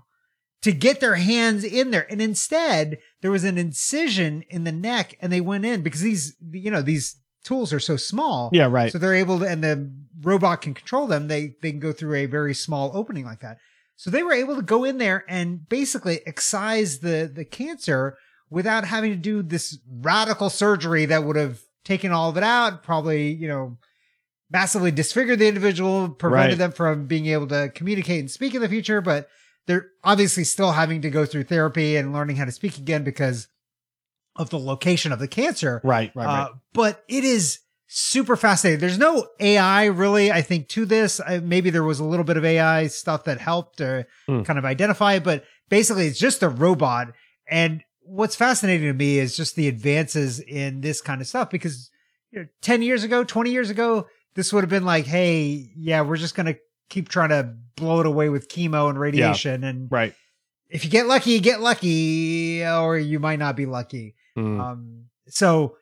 to 0.64 0.72
get 0.72 1.02
their 1.02 1.14
hands 1.14 1.64
in 1.64 1.92
there. 1.92 2.12
And 2.12 2.20
instead, 2.20 2.98
there 3.22 3.30
was 3.30 3.44
an 3.44 3.60
incision 3.60 4.44
in 4.50 4.64
the 4.64 4.72
neck 4.72 5.16
and 5.22 5.32
they 5.32 5.42
went 5.42 5.66
in 5.66 5.84
because 5.84 6.02
these, 6.02 6.36
you 6.52 6.72
know, 6.72 6.82
these 6.82 7.18
tools 7.44 7.72
are 7.72 7.80
so 7.80 7.96
small. 7.96 8.50
Yeah, 8.52 8.70
right. 8.72 8.92
So 8.92 8.98
they're 8.98 9.14
able 9.14 9.38
to, 9.38 9.46
and 9.46 9.64
the 9.64 9.94
robot 10.24 10.64
can 10.64 10.74
control 10.74 11.06
them. 11.06 11.28
They, 11.28 11.58
they 11.62 11.70
can 11.70 11.80
go 11.80 11.92
through 11.92 12.16
a 12.16 12.26
very 12.26 12.56
small 12.56 12.90
opening 12.96 13.26
like 13.26 13.42
that. 13.42 13.60
So 13.98 14.10
they 14.10 14.24
were 14.24 14.34
able 14.34 14.56
to 14.58 14.62
go 14.62 14.84
in 14.84 14.98
there 14.98 15.24
and 15.28 15.68
basically 15.70 16.20
excise 16.28 17.00
the, 17.00 17.32
the 17.34 17.46
cancer 17.46 18.18
without 18.50 18.86
having 18.86 19.12
to 19.12 19.18
do 19.18 19.42
this 19.42 19.80
radical 19.90 20.50
surgery 20.50 21.06
that 21.06 21.24
would 21.24 21.36
have 21.36 21.62
taken 21.84 22.12
all 22.12 22.30
of 22.30 22.38
it 22.38 22.44
out, 22.44 22.84
probably, 22.84 23.32
you 23.32 23.48
know, 23.48 23.78
massively 24.52 24.92
disfigured 24.92 25.40
the 25.40 25.48
individual, 25.48 26.10
prevented 26.10 26.52
Right. 26.52 26.58
them 26.58 26.72
from 26.72 27.08
being 27.08 27.26
able 27.28 27.48
to 27.48 27.70
communicate 27.74 28.20
and 28.20 28.30
speak 28.32 28.54
in 28.54 28.62
the 28.62 28.70
future, 28.70 29.02
but 29.02 29.30
they're 29.68 29.88
obviously 30.04 30.44
still 30.44 30.74
having 30.74 31.02
to 31.02 31.10
go 31.10 31.26
through 31.26 31.44
therapy 31.44 31.96
and 31.96 32.14
learning 32.14 32.36
how 32.36 32.46
to 32.46 32.52
speak 32.52 32.78
again 32.78 33.04
because 33.04 33.48
of 34.36 34.50
the 34.50 34.60
location 34.60 35.12
of 35.12 35.20
the 35.20 35.28
cancer. 35.28 35.82
right, 35.84 36.12
right, 36.16 36.26
right. 36.26 36.42
Uh, 36.42 36.50
but 36.74 37.04
it 37.08 37.24
is 37.24 37.60
super 37.88 38.36
fascinating. 38.36 38.80
There's 38.80 38.98
no 38.98 39.28
AI 39.40 39.86
really, 39.86 40.32
I 40.32 40.42
think, 40.42 40.68
to 40.70 40.86
this. 40.86 41.20
I, 41.20 41.40
maybe 41.40 41.70
there 41.70 41.84
was 41.84 42.00
a 42.00 42.04
little 42.06 42.26
bit 42.26 42.38
of 42.38 42.46
AI 42.46 42.88
stuff 42.88 43.24
that 43.26 43.40
helped 43.40 43.78
to 43.78 44.06
Hmm. 44.28 44.42
kind 44.44 44.58
of 44.60 44.66
identify 44.66 45.14
it, 45.14 45.24
but 45.24 45.44
basically 45.70 46.08
it's 46.08 46.20
just 46.20 46.44
a 46.44 46.50
robot. 46.50 47.14
And 47.48 47.84
what's 48.02 48.36
fascinating 48.36 48.88
to 48.88 48.94
me 48.94 49.20
is 49.20 49.36
just 49.38 49.56
the 49.56 49.68
advances 49.68 50.40
in 50.40 50.82
this 50.82 51.02
kind 51.02 51.22
of 51.22 51.28
stuff 51.28 51.50
because 51.50 51.90
you 52.32 52.40
know, 52.40 52.48
10 52.62 52.82
years 52.82 53.04
ago, 53.04 53.24
20 53.24 53.52
years 53.52 53.70
ago, 53.70 54.08
this 54.34 54.52
would 54.52 54.64
have 54.64 54.70
been 54.70 54.84
like, 54.86 55.06
hey, 55.06 55.72
yeah, 55.78 56.02
we're 56.02 56.18
just 56.18 56.36
going 56.36 56.48
to 56.48 56.58
keep 56.90 57.08
trying 57.08 57.30
to 57.30 57.54
blow 57.78 58.00
it 58.02 58.06
away 58.06 58.30
with 58.30 58.50
chemo 58.50 58.90
and 58.90 59.00
radiation. 59.00 59.64
And 59.64 59.88
right. 59.92 60.14
if 60.70 60.84
you 60.84 60.92
get 60.92 61.08
lucky, 61.08 61.32
you 61.32 61.40
get 61.40 61.62
lucky, 61.62 62.66
or 62.66 62.98
you 62.98 63.20
might 63.20 63.40
not 63.40 63.56
be 63.56 63.66
lucky. 63.66 64.16
Mm. 64.38 64.60
Um, 64.60 65.06
so 65.28 65.78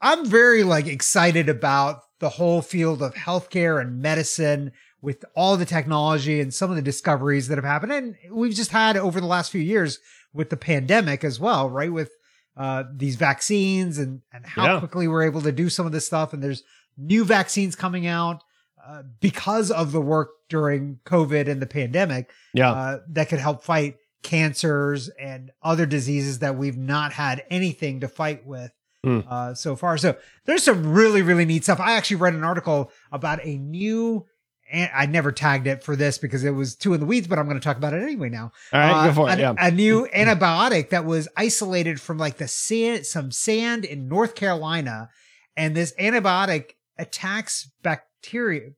I'm 0.00 0.26
very 0.26 0.62
like 0.64 0.86
excited 0.86 1.48
about 1.48 2.02
the 2.20 2.28
whole 2.30 2.62
field 2.62 3.02
of 3.02 3.14
healthcare 3.14 3.80
and 3.80 4.00
medicine 4.00 4.72
with 5.00 5.24
all 5.36 5.56
the 5.56 5.64
technology 5.64 6.40
and 6.40 6.52
some 6.52 6.70
of 6.70 6.76
the 6.76 6.82
discoveries 6.82 7.48
that 7.48 7.58
have 7.58 7.64
happened. 7.64 7.92
And 7.92 8.16
we've 8.30 8.54
just 8.54 8.70
had 8.72 8.96
over 8.96 9.20
the 9.20 9.26
last 9.26 9.52
few 9.52 9.60
years 9.60 9.98
with 10.32 10.50
the 10.50 10.56
pandemic 10.56 11.22
as 11.24 11.38
well, 11.38 11.70
right? 11.70 11.92
With 11.92 12.10
uh, 12.56 12.84
these 12.92 13.14
vaccines 13.16 13.98
and, 13.98 14.22
and 14.32 14.44
how 14.44 14.64
Yeah. 14.64 14.78
quickly 14.80 15.06
we're 15.06 15.22
able 15.22 15.40
to 15.42 15.52
do 15.52 15.68
some 15.68 15.86
of 15.86 15.92
this 15.92 16.06
stuff. 16.06 16.32
And 16.32 16.42
there's 16.42 16.64
new 16.96 17.24
vaccines 17.24 17.76
coming 17.76 18.06
out 18.06 18.42
uh, 18.84 19.02
because 19.20 19.70
of 19.70 19.92
the 19.92 20.00
work 20.00 20.30
during 20.48 20.98
COVID 21.06 21.48
and 21.48 21.62
the 21.62 21.66
pandemic 21.66 22.30
yeah. 22.54 22.70
uh, 22.72 22.98
that 23.10 23.28
could 23.28 23.38
help 23.38 23.62
fight 23.62 23.96
cancers 24.24 25.08
and 25.20 25.52
other 25.62 25.86
diseases 25.86 26.40
that 26.40 26.56
we've 26.56 26.76
not 26.76 27.12
had 27.12 27.44
anything 27.50 28.00
to 28.00 28.08
fight 28.08 28.44
with 28.44 28.72
Hmm. 29.04 29.20
uh, 29.28 29.54
so 29.54 29.76
far. 29.76 29.96
So 29.96 30.16
there's 30.44 30.64
some 30.64 30.92
really, 30.92 31.22
really 31.22 31.44
neat 31.44 31.62
stuff. 31.62 31.78
I 31.80 31.92
actually 31.92 32.16
read 32.16 32.34
an 32.34 32.42
article 32.42 32.90
about 33.12 33.38
a 33.44 33.56
new, 33.56 34.26
and 34.72 34.90
I 34.92 35.06
never 35.06 35.30
tagged 35.30 35.68
it 35.68 35.84
for 35.84 35.94
this 35.94 36.18
because 36.18 36.42
it 36.42 36.50
was 36.50 36.74
too 36.74 36.94
in 36.94 37.00
the 37.00 37.06
weeds, 37.06 37.28
but 37.28 37.38
I'm 37.38 37.46
going 37.46 37.60
to 37.60 37.64
talk 37.64 37.76
about 37.76 37.94
it 37.94 38.02
anyway 38.02 38.28
now. 38.28 38.50
All 38.72 38.80
right, 38.80 38.90
Uh, 38.90 39.06
go 39.06 39.12
for 39.14 39.30
it. 39.30 39.38
a, 39.38 39.40
yeah. 39.40 39.54
a 39.56 39.70
new 39.70 40.08
antibiotic 40.14 40.90
that 40.90 41.04
was 41.04 41.28
isolated 41.36 42.00
from 42.00 42.18
like 42.18 42.38
the 42.38 42.48
sand, 42.48 43.06
some 43.06 43.30
sand 43.30 43.84
in 43.84 44.08
North 44.08 44.34
Carolina, 44.34 45.10
and 45.56 45.76
this 45.76 45.94
antibiotic 46.00 46.72
attacks 46.98 47.70
bacteria, 47.82 48.70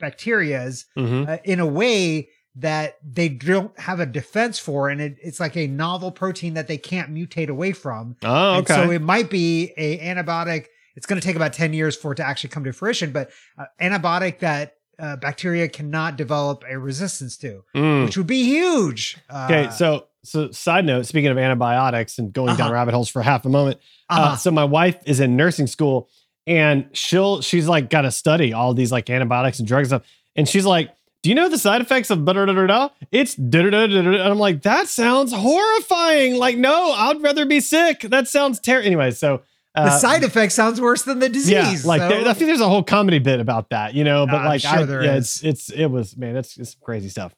bacterias 0.00 0.84
Mhm. 0.98 1.28
uh, 1.28 1.38
in 1.44 1.60
a 1.60 1.66
way 1.66 2.28
that 2.56 2.98
they 3.02 3.28
don't 3.30 3.78
have 3.80 3.98
a 4.00 4.06
defense 4.06 4.58
for, 4.58 4.88
and 4.90 5.00
it, 5.00 5.16
it's 5.22 5.40
like 5.40 5.56
a 5.56 5.66
novel 5.66 6.10
protein 6.10 6.54
that 6.54 6.68
they 6.68 6.76
can't 6.78 7.12
mutate 7.12 7.48
away 7.48 7.72
from. 7.72 8.16
Oh, 8.22 8.54
And 8.54 8.70
okay. 8.70 8.74
so 8.84 8.90
it 8.90 9.00
might 9.02 9.30
be 9.30 9.72
a 9.76 9.98
antibiotic. 9.98 10.66
It's 10.94 11.06
going 11.06 11.20
to 11.20 11.26
take 11.26 11.36
about 11.36 11.54
ten 11.54 11.72
years 11.72 11.96
for 11.96 12.12
it 12.12 12.16
to 12.16 12.26
actually 12.26 12.50
come 12.50 12.64
to 12.64 12.72
fruition, 12.72 13.12
but 13.12 13.30
uh, 13.56 13.64
antibiotic 13.80 14.40
that 14.40 14.74
uh, 14.98 15.16
bacteria 15.16 15.66
cannot 15.68 16.16
develop 16.16 16.62
a 16.68 16.78
resistance 16.78 17.38
to, 17.38 17.64
Mm. 17.74 18.04
which 18.04 18.16
would 18.18 18.26
be 18.26 18.44
huge. 18.44 19.16
Uh, 19.30 19.48
Okay, 19.50 19.70
so 19.70 20.06
so 20.22 20.50
side 20.50 20.84
note, 20.84 21.06
speaking 21.06 21.30
of 21.30 21.38
antibiotics 21.38 22.18
and 22.18 22.32
going 22.32 22.54
down 22.56 22.66
Uh-huh. 22.66 22.74
rabbit 22.74 22.92
holes 22.94 23.08
for 23.08 23.22
half 23.22 23.44
a 23.46 23.48
moment. 23.48 23.78
Uh, 24.10 24.12
uh-huh. 24.20 24.36
so 24.36 24.50
my 24.50 24.64
wife 24.64 24.98
is 25.06 25.18
in 25.20 25.34
nursing 25.36 25.66
school 25.66 26.08
and 26.46 26.86
she'll 26.92 27.40
she's 27.40 27.66
like 27.66 27.88
got 27.88 28.02
to 28.02 28.10
study 28.10 28.52
all 28.52 28.74
these 28.74 28.92
like 28.92 29.08
antibiotics 29.08 29.58
and 29.58 29.66
drugs 29.66 29.90
and 29.90 30.00
stuff. 30.02 30.12
And 30.36 30.48
she's 30.48 30.66
like, 30.66 30.90
"Do 31.22 31.28
you 31.30 31.34
know 31.34 31.48
the 31.48 31.58
side 31.58 31.80
effects 31.80 32.10
of 32.10 32.24
da 32.24 32.32
da 32.32 32.46
da 32.46 32.52
da 32.52 32.66
da? 32.66 32.88
It's 33.10 33.34
da 33.34 33.62
da 33.62 33.70
da 33.70 33.86
da 33.86 34.02
da." 34.02 34.08
And 34.10 34.16
I'm 34.22 34.38
like, 34.38 34.62
"That 34.62 34.88
sounds 34.88 35.32
horrifying. 35.32 36.36
Like, 36.36 36.56
no, 36.58 36.92
I'd 36.92 37.22
rather 37.22 37.46
be 37.46 37.60
sick. 37.60 38.00
That 38.02 38.28
sounds 38.28 38.58
terrible." 38.60 38.86
Anyway, 38.86 39.10
so 39.12 39.42
uh, 39.74 39.84
the 39.86 39.98
side 39.98 40.24
effect 40.24 40.52
sounds 40.52 40.80
worse 40.80 41.02
than 41.02 41.18
the 41.18 41.28
disease. 41.28 41.50
yeah, 41.50 41.74
like 41.84 42.00
so- 42.02 42.08
there, 42.08 42.20
I 42.28 42.32
think 42.34 42.48
there's 42.48 42.60
a 42.60 42.68
whole 42.68 42.82
comedy 42.82 43.18
bit 43.18 43.40
about 43.40 43.70
that, 43.70 43.94
you 43.94 44.04
know. 44.04 44.26
But 44.26 44.36
I'm 44.36 44.44
like, 44.46 44.60
sure 44.60 44.70
I, 44.80 44.84
there 44.84 45.02
yeah, 45.04 45.14
is. 45.16 45.42
it's 45.42 45.68
it's 45.68 45.70
it 45.78 45.86
was 45.86 46.16
man, 46.16 46.34
that's 46.34 46.56
it's 46.58 46.74
crazy 46.80 47.08
stuff. 47.08 47.34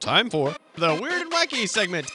Time 0.00 0.28
for 0.28 0.54
the 0.76 0.94
Weird 1.00 1.22
and 1.22 1.32
Wacky 1.32 1.68
segment. 1.68 2.10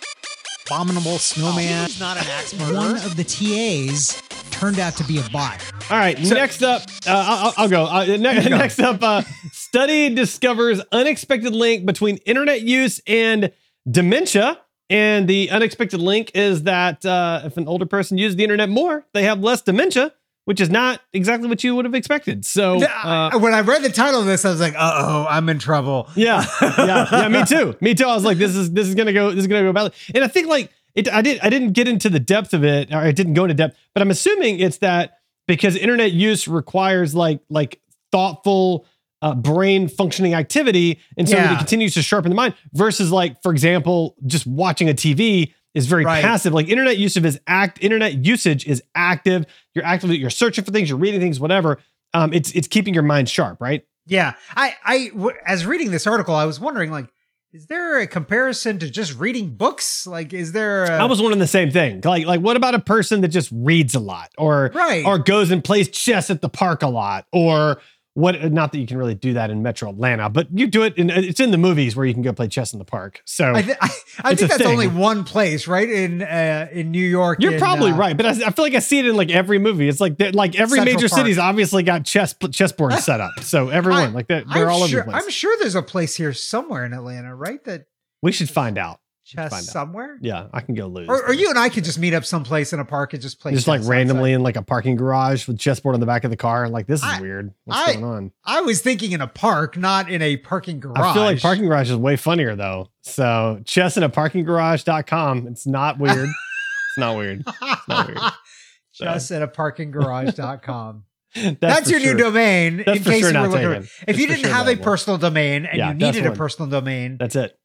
abominable 0.67 1.17
snowman. 1.17 1.85
He's 1.87 1.99
not 1.99 2.17
an 2.17 2.25
axe 2.27 2.53
One 2.53 2.73
murderer. 2.73 2.95
of 2.97 3.15
the 3.15 3.23
TAs 3.23 4.21
turned 4.51 4.77
out 4.79 4.95
to 4.97 5.03
be 5.05 5.17
a 5.19 5.23
bot. 5.31 5.59
All 5.89 5.97
right, 5.97 6.19
next 6.21 6.61
up, 6.61 6.83
uh, 7.07 7.25
I'll, 7.47 7.53
I'll 7.57 7.69
go. 7.69 7.85
Uh, 7.85 8.05
ne- 8.05 8.17
go. 8.49 8.57
next 8.57 8.79
up, 8.79 9.01
uh, 9.01 9.23
study 9.69 10.09
discovers 10.15 10.81
unexpected 10.91 11.53
link 11.53 11.85
between 11.85 12.17
internet 12.25 12.61
use 12.61 12.99
and 13.05 13.51
dementia. 13.89 14.59
And 14.89 15.27
the 15.27 15.51
unexpected 15.51 15.99
link 15.99 16.31
is 16.33 16.63
that 16.63 17.05
uh, 17.05 17.41
if 17.45 17.55
an 17.57 17.67
older 17.67 17.85
person 17.85 18.17
uses 18.17 18.35
the 18.35 18.43
internet 18.43 18.67
more, 18.69 19.05
they 19.13 19.23
have 19.23 19.41
less 19.41 19.61
dementia, 19.61 20.11
which 20.45 20.59
is 20.59 20.71
not 20.71 21.01
exactly 21.13 21.47
what 21.47 21.63
you 21.63 21.75
would 21.75 21.85
have 21.85 21.93
expected. 21.93 22.43
So, 22.43 22.83
uh, 22.83 23.37
when 23.37 23.53
I 23.53 23.61
read 23.61 23.83
the 23.83 23.91
title 23.91 24.21
of 24.21 24.25
this, 24.25 24.43
I 24.43 24.49
was 24.49 24.59
like, 24.59 24.73
"Uh 24.73 24.91
oh, 24.95 25.27
I'm 25.29 25.47
in 25.49 25.59
trouble." 25.59 26.09
yeah, 26.15 26.43
yeah, 26.61 27.07
yeah. 27.11 27.27
Me 27.27 27.45
too. 27.45 27.75
Me 27.81 27.93
too. 27.93 28.05
I 28.05 28.15
was 28.15 28.25
like, 28.25 28.39
this 28.39 28.55
is 28.55 28.71
this 28.71 28.87
is 28.87 28.95
gonna 28.95 29.13
go. 29.13 29.29
This 29.29 29.41
is 29.41 29.47
gonna 29.47 29.61
go 29.61 29.71
badly. 29.71 29.91
And 30.15 30.23
I 30.23 30.27
think 30.27 30.47
like 30.47 30.71
it. 30.95 31.07
I 31.07 31.21
did. 31.21 31.39
I 31.43 31.51
didn't 31.51 31.73
get 31.73 31.87
into 31.87 32.09
the 32.09 32.19
depth 32.19 32.55
of 32.55 32.63
it, 32.63 32.91
or 32.91 32.97
I 32.97 33.11
didn't 33.11 33.35
go 33.35 33.43
into 33.43 33.53
depth. 33.53 33.77
But 33.93 34.01
I'm 34.01 34.09
assuming 34.09 34.59
it's 34.59 34.79
that 34.79 35.19
because 35.47 35.75
internet 35.75 36.13
use 36.13 36.47
requires 36.47 37.13
like 37.13 37.41
like 37.51 37.79
thoughtful 38.11 38.87
uh, 39.21 39.35
brain 39.35 39.87
functioning 39.87 40.33
activity, 40.33 40.99
and 41.17 41.27
so 41.27 41.35
Yeah. 41.35 41.53
it 41.53 41.57
continues 41.57 41.93
to 41.95 42.01
sharpen 42.01 42.29
the 42.29 42.35
mind. 42.35 42.53
Versus, 42.73 43.11
like 43.11 43.41
for 43.43 43.51
example, 43.51 44.15
just 44.25 44.47
watching 44.47 44.89
a 44.89 44.93
TV 44.93 45.53
is 45.73 45.85
very 45.85 46.03
Right. 46.05 46.23
passive. 46.23 46.53
Like 46.53 46.67
internet 46.67 46.97
usage 46.97 47.25
is 47.25 47.39
act. 47.47 47.77
Internet 47.81 48.25
usage 48.25 48.65
is 48.65 48.81
active. 48.95 49.45
You're 49.75 49.85
actively 49.85 50.17
you're 50.17 50.29
searching 50.29 50.63
for 50.63 50.71
things. 50.71 50.89
You're 50.89 50.97
reading 50.97 51.19
things. 51.19 51.39
Whatever. 51.39 51.79
Um, 52.13 52.33
it's 52.33 52.51
it's 52.53 52.67
keeping 52.67 52.93
your 52.93 53.03
mind 53.03 53.29
sharp, 53.29 53.59
right? 53.61 53.83
Yeah, 54.07 54.33
I, 54.55 54.73
I, 54.83 55.07
w- 55.09 55.35
as 55.45 55.67
reading 55.67 55.91
this 55.91 56.07
article, 56.07 56.33
I 56.33 56.45
was 56.45 56.59
wondering, 56.59 56.89
like, 56.89 57.05
is 57.53 57.67
there 57.67 57.99
a 57.99 58.07
comparison 58.07 58.79
to 58.79 58.89
just 58.89 59.19
reading 59.19 59.51
books? 59.55 60.07
Like, 60.07 60.33
is 60.33 60.51
there? 60.51 60.85
A, 60.85 60.91
I 61.01 61.05
was 61.05 61.21
wondering 61.21 61.37
the 61.39 61.45
same 61.45 61.69
thing. 61.69 62.01
Like, 62.03 62.25
like 62.25 62.41
what 62.41 62.57
about 62.57 62.73
a 62.73 62.79
person 62.79 63.21
that 63.21 63.27
just 63.27 63.49
reads 63.51 63.93
a 63.93 63.99
lot, 63.99 64.31
or 64.39 64.71
right. 64.73 65.05
or 65.05 65.19
goes 65.19 65.51
and 65.51 65.63
plays 65.63 65.87
chess 65.89 66.31
at 66.31 66.41
the 66.41 66.49
park 66.49 66.81
a 66.81 66.87
lot, 66.87 67.27
or 67.31 67.79
what? 68.19 68.51
Not 68.51 68.71
that 68.71 68.79
you 68.79 68.85
can 68.85 68.97
really 68.97 69.15
do 69.15 69.33
that 69.33 69.49
in 69.49 69.63
Metro 69.63 69.89
Atlanta, 69.89 70.29
but 70.29 70.47
you 70.51 70.67
do 70.67 70.83
it. 70.83 70.97
In, 70.97 71.09
it's 71.09 71.39
in 71.39 71.51
the 71.51 71.57
movies 71.57 71.95
where 71.95 72.05
you 72.05 72.13
can 72.13 72.21
go 72.21 72.33
play 72.33 72.47
chess 72.47 72.73
in 72.73 72.79
the 72.79 72.85
park. 72.85 73.21
So 73.25 73.53
I, 73.53 73.61
th- 73.61 73.77
I, 73.81 73.89
I 74.19 74.35
think 74.35 74.51
that's 74.51 74.61
thing. 74.61 74.67
only 74.67 74.87
one 74.87 75.23
place, 75.23 75.67
right? 75.67 75.89
In 75.89 76.21
uh, 76.21 76.67
in 76.71 76.91
New 76.91 77.05
York. 77.05 77.41
you're 77.41 77.53
in, 77.53 77.59
probably 77.59 77.91
uh, 77.91 77.97
right, 77.97 78.15
but 78.15 78.25
I, 78.25 78.29
I 78.29 78.51
feel 78.51 78.65
like 78.65 78.75
I 78.75 78.79
see 78.79 78.99
it 78.99 79.05
in 79.05 79.15
like 79.15 79.31
every 79.31 79.57
movie. 79.57 79.87
It's 79.87 80.01
like 80.01 80.19
like 80.33 80.59
every 80.59 80.77
Central 80.77 80.95
major 80.95 81.09
Park. 81.09 81.19
city's 81.19 81.37
obviously 81.37 81.83
got 81.83 82.03
chess 82.05 82.35
chessboard 82.51 82.93
set 82.99 83.21
up. 83.21 83.31
So 83.41 83.69
everyone 83.69 84.13
like 84.13 84.27
they're, 84.27 84.43
they're 84.43 84.67
I'm 84.67 84.73
all 84.73 84.87
sure, 84.87 84.99
over 84.99 85.05
the 85.05 85.11
place. 85.11 85.23
I'm 85.23 85.29
sure 85.29 85.57
there's 85.59 85.75
a 85.75 85.81
place 85.81 86.15
here 86.15 86.33
somewhere 86.33 86.85
in 86.85 86.93
Atlanta, 86.93 87.33
right? 87.35 87.63
That 87.63 87.85
we 88.21 88.31
should 88.31 88.49
find 88.49 88.77
out. 88.77 88.99
Chess 89.29 89.69
somewhere. 89.71 90.17
Yeah, 90.21 90.47
I 90.53 90.61
can 90.61 90.75
go 90.75 90.87
lose. 90.87 91.07
Or, 91.07 91.27
or 91.27 91.33
you 91.33 91.49
and 91.49 91.57
I 91.59 91.69
could 91.69 91.83
just 91.83 91.99
meet 91.99 92.13
up 92.13 92.25
someplace 92.25 92.73
in 92.73 92.79
a 92.79 92.85
park 92.85 93.13
and 93.13 93.21
just 93.21 93.39
play. 93.39 93.53
just 93.53 93.67
like 93.67 93.81
randomly 93.83 94.31
outside. 94.31 94.35
in 94.35 94.43
like 94.43 94.55
a 94.55 94.61
parking 94.61 94.95
garage 94.95 95.47
with 95.47 95.59
chessboard 95.59 95.93
on 95.93 95.99
the 95.99 96.05
back 96.05 96.23
of 96.23 96.31
the 96.31 96.37
car. 96.37 96.67
Like 96.69 96.87
this 96.87 97.01
is 97.01 97.05
I- 97.05 97.21
weird. 97.21 97.53
What's 97.65 97.79
I- 97.89 97.93
going 97.93 98.03
on? 98.05 98.31
I 98.43 98.61
was 98.61 98.81
thinking 98.81 99.11
in 99.11 99.21
a 99.21 99.27
park, 99.27 99.77
not 99.77 100.09
in 100.11 100.21
a 100.21 100.37
parking 100.37 100.79
garage. 100.79 100.99
I 100.99 101.13
feel 101.13 101.23
like 101.23 101.41
parking 101.41 101.65
garage 101.65 101.89
is 101.91 101.95
way 101.97 102.15
funnier 102.15 102.55
though. 102.55 102.89
So 103.01 103.61
chess 103.65 103.97
in 103.97 104.03
a 104.03 104.09
parking 104.09 104.43
garage.com. 104.43 105.47
It's 105.47 105.67
not 105.67 105.99
weird. 105.99 106.27
it's 106.29 106.97
not 106.97 107.17
weird. 107.17 107.43
not 107.87 108.07
weird. 108.07 108.19
Just 108.93 109.31
at 109.31 109.41
a 109.41 109.47
parking 109.47 109.91
garage.com. 109.91 111.03
That's, 111.35 111.57
That's, 111.59 111.91
your 111.91 111.99
sure. 111.99 112.15
new 112.15 112.23
domain. 112.23 112.77
That's 112.77 112.97
in 112.97 113.03
for 113.03 113.09
case 113.11 113.19
sure 113.21 113.29
you 113.31 113.37
were 113.37 113.47
not 113.47 113.51
looking. 113.51 113.71
If 113.83 114.03
That's 114.07 114.19
you 114.19 114.27
didn't 114.27 114.45
sure 114.45 114.53
have 114.53 114.67
a 114.67 114.75
personal 114.75 115.17
domain 115.19 115.65
and 115.67 115.77
Yeah, 115.77 115.89
you 115.89 115.93
needed 115.93 116.25
a 116.25 116.31
personal 116.31 116.69
domain, 116.69 117.17
That's 117.19 117.35
it. 117.35 117.57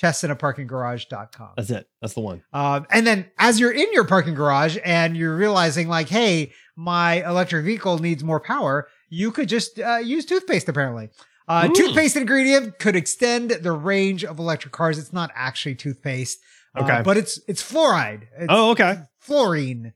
chessinaaparkinggarage.com. 0.00 1.50
That's 1.56 1.70
it. 1.70 1.88
That's 2.00 2.14
the 2.14 2.20
one. 2.20 2.42
Um, 2.52 2.86
and 2.90 3.06
then 3.06 3.30
as 3.38 3.58
you're 3.60 3.72
in 3.72 3.92
your 3.92 4.04
parking 4.04 4.34
garage 4.34 4.76
and 4.84 5.16
you're 5.16 5.36
realizing 5.36 5.88
like, 5.88 6.08
hey, 6.08 6.52
my 6.76 7.26
electric 7.26 7.64
vehicle 7.64 7.98
needs 7.98 8.22
more 8.22 8.40
power, 8.40 8.88
you 9.08 9.30
could 9.30 9.48
just 9.48 9.78
uh, 9.78 9.96
use 9.96 10.24
toothpaste 10.26 10.68
apparently. 10.68 11.08
Uh, 11.48 11.68
Ooh. 11.70 11.74
toothpaste 11.74 12.16
ingredient 12.16 12.78
could 12.78 12.96
extend 12.96 13.50
the 13.50 13.72
range 13.72 14.24
of 14.24 14.38
electric 14.38 14.72
cars. 14.72 14.98
It's 14.98 15.12
not 15.12 15.30
actually 15.34 15.76
toothpaste, 15.76 16.40
uh, 16.74 16.82
Okay. 16.82 17.02
but 17.04 17.16
it's 17.16 17.38
it's 17.46 17.62
fluoride. 17.62 18.22
It's 18.36 18.46
Oh, 18.48 18.70
okay. 18.72 18.98
fluorine, 19.20 19.92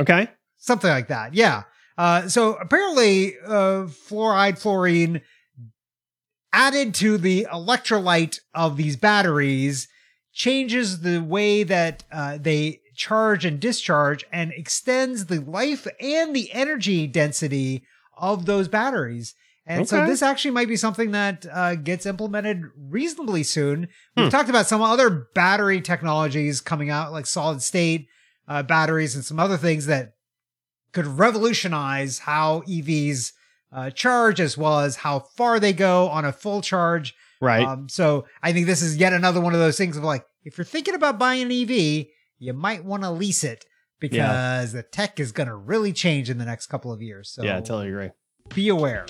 Okay. 0.00 0.28
something 0.58 0.88
like 0.90 1.08
that. 1.08 1.34
Yeah. 1.34 1.64
Uh, 1.98 2.28
so 2.28 2.54
apparently, 2.54 3.34
uh, 3.44 3.86
fluoride, 4.08 4.58
fluorine 4.58 5.20
added 6.52 6.94
to 6.94 7.18
the 7.18 7.46
electrolyte 7.52 8.40
of 8.54 8.76
these 8.76 8.96
batteries 8.96 9.88
changes 10.32 11.00
the 11.00 11.18
way 11.18 11.62
that 11.62 12.04
uh, 12.12 12.38
they 12.40 12.80
charge 12.94 13.44
and 13.44 13.58
discharge 13.60 14.24
and 14.32 14.52
extends 14.52 15.26
the 15.26 15.40
life 15.40 15.86
and 16.00 16.34
the 16.34 16.50
energy 16.52 17.06
density 17.06 17.82
of 18.16 18.46
those 18.46 18.68
batteries. 18.68 19.34
And 19.64 19.88
so 19.88 20.04
this 20.06 20.22
actually 20.22 20.50
might 20.50 20.68
be 20.68 20.76
something 20.76 21.12
that 21.12 21.46
uh, 21.50 21.76
gets 21.76 22.04
implemented 22.04 22.64
reasonably 22.76 23.42
soon. 23.44 23.88
We've 24.16 24.26
Hmm. 24.26 24.30
talked 24.30 24.50
about 24.50 24.66
some 24.66 24.82
other 24.82 25.08
battery 25.34 25.80
technologies 25.80 26.60
coming 26.60 26.90
out, 26.90 27.12
like 27.12 27.26
solid 27.26 27.62
state 27.62 28.08
uh, 28.48 28.62
batteries 28.64 29.14
and 29.14 29.24
some 29.24 29.38
other 29.38 29.56
things 29.56 29.86
that 29.86 30.14
could 30.92 31.06
revolutionize 31.06 32.20
how 32.20 32.62
EVs 32.66 33.32
uh, 33.72 33.90
charge 33.90 34.40
as 34.40 34.56
well 34.58 34.80
as 34.80 34.96
how 34.96 35.20
far 35.20 35.58
they 35.58 35.72
go 35.72 36.08
on 36.08 36.24
a 36.24 36.32
full 36.32 36.60
charge. 36.60 37.14
Right. 37.40 37.66
Um, 37.66 37.88
so 37.88 38.26
I 38.42 38.52
think 38.52 38.66
this 38.66 38.82
is 38.82 38.96
yet 38.96 39.12
another 39.12 39.40
one 39.40 39.54
of 39.54 39.60
those 39.60 39.76
things 39.76 39.96
of 39.96 40.04
like, 40.04 40.24
if 40.44 40.58
you're 40.58 40.64
thinking 40.64 40.94
about 40.94 41.18
buying 41.18 41.42
an 41.42 41.52
EV, 41.52 42.06
you 42.38 42.52
might 42.52 42.84
want 42.84 43.02
to 43.02 43.10
lease 43.10 43.44
it 43.44 43.64
because 44.00 44.72
the 44.72 44.82
tech 44.82 45.20
is 45.20 45.32
going 45.32 45.48
to 45.48 45.54
really 45.54 45.92
change 45.92 46.28
in 46.28 46.38
the 46.38 46.44
next 46.44 46.66
couple 46.66 46.92
of 46.92 47.00
years. 47.00 47.30
So 47.30 47.42
yeah, 47.42 47.56
I 47.56 47.60
totally 47.60 47.88
agree. 47.88 48.10
be 48.54 48.68
aware. 48.68 49.06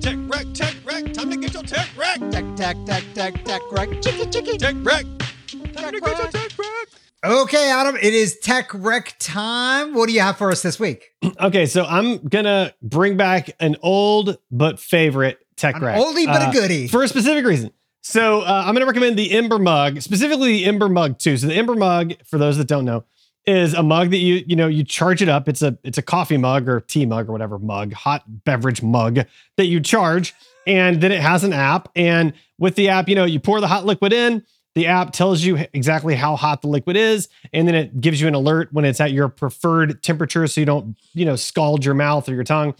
Tech 0.00 0.16
rec, 0.26 0.46
tech 0.52 0.74
rec. 0.84 1.12
Time 1.12 1.30
to 1.30 1.36
get 1.36 1.54
your 1.54 1.62
tech 1.62 1.88
rec. 1.96 2.18
Tech, 2.30 2.44
tech, 2.56 2.76
tech, 2.84 3.04
tech, 3.14 3.44
tech, 3.44 3.62
right? 3.72 4.02
Chicky, 4.02 4.26
chicky. 4.30 4.58
Tech 4.58 4.74
rec. 4.80 5.04
Time 5.04 5.72
Tech 5.72 5.92
to 5.94 6.00
get 6.00 6.18
your 6.18 6.28
tech 6.28 6.58
rec. 6.58 6.88
Okay, 7.24 7.70
Adam, 7.70 7.96
it 7.96 8.12
is 8.12 8.38
tech 8.40 8.70
rec 8.74 9.16
time. 9.18 9.94
What 9.94 10.08
do 10.08 10.12
you 10.12 10.20
have 10.20 10.36
for 10.36 10.50
us 10.50 10.60
this 10.62 10.78
week? 10.78 11.10
Okay, 11.40 11.64
so 11.66 11.84
I'm 11.84 12.18
gonna 12.18 12.74
bring 12.82 13.16
back 13.16 13.50
an 13.60 13.76
old 13.82 14.36
but 14.50 14.78
favorite 14.78 15.38
tech 15.56 15.76
An 15.76 15.82
wreck. 15.84 15.98
oldie 15.98 16.26
but 16.26 16.42
Uh, 16.42 16.50
a 16.50 16.52
goodie. 16.52 16.86
for 16.86 17.02
a 17.02 17.08
specific 17.08 17.46
reason. 17.46 17.70
So 18.02 18.42
uh, 18.42 18.64
I'm 18.66 18.74
going 18.74 18.82
to 18.82 18.86
recommend 18.86 19.16
the 19.18 19.32
Ember 19.32 19.58
mug, 19.58 20.02
specifically 20.02 20.52
the 20.52 20.64
Ember 20.66 20.90
mug 20.90 21.18
2. 21.18 21.38
So 21.38 21.46
the 21.46 21.54
Ember 21.54 21.74
mug, 21.74 22.12
for 22.26 22.36
those 22.36 22.58
that 22.58 22.68
don't 22.68 22.84
know, 22.84 23.04
is 23.46 23.72
a 23.72 23.82
mug 23.82 24.10
that 24.10 24.18
you 24.18 24.44
you 24.46 24.54
know 24.56 24.66
you 24.66 24.84
charge 24.84 25.22
it 25.22 25.28
up. 25.30 25.48
It's 25.48 25.62
a 25.62 25.78
it's 25.82 25.96
a 25.96 26.02
coffee 26.02 26.36
mug 26.36 26.68
or 26.68 26.80
tea 26.80 27.06
mug 27.06 27.30
or 27.30 27.32
whatever 27.32 27.58
mug, 27.58 27.94
hot 27.94 28.22
beverage 28.44 28.82
mug 28.82 29.20
that 29.56 29.66
you 29.66 29.80
charge, 29.80 30.34
and 30.66 31.00
then 31.00 31.10
it 31.12 31.20
has 31.20 31.42
an 31.44 31.54
app. 31.54 31.88
And 31.96 32.34
with 32.58 32.74
the 32.74 32.90
app, 32.90 33.08
you 33.08 33.14
know 33.14 33.24
you 33.24 33.40
pour 33.40 33.60
the 33.62 33.68
hot 33.68 33.86
liquid 33.86 34.12
in. 34.12 34.44
The 34.74 34.86
app 34.86 35.12
tells 35.12 35.42
you 35.42 35.66
exactly 35.72 36.14
how 36.16 36.34
hot 36.36 36.62
the 36.62 36.68
liquid 36.68 36.96
is, 36.96 37.28
and 37.52 37.68
then 37.68 37.74
it 37.74 38.00
gives 38.00 38.20
you 38.20 38.26
an 38.26 38.34
alert 38.34 38.72
when 38.72 38.84
it's 38.84 39.00
at 39.00 39.12
your 39.12 39.28
preferred 39.28 40.02
temperature, 40.02 40.46
so 40.46 40.60
you 40.60 40.66
don't 40.66 40.96
you 41.12 41.24
know 41.24 41.36
scald 41.36 41.84
your 41.84 41.94
mouth 41.94 42.28
or 42.28 42.34
your 42.34 42.44
tongue 42.44 42.74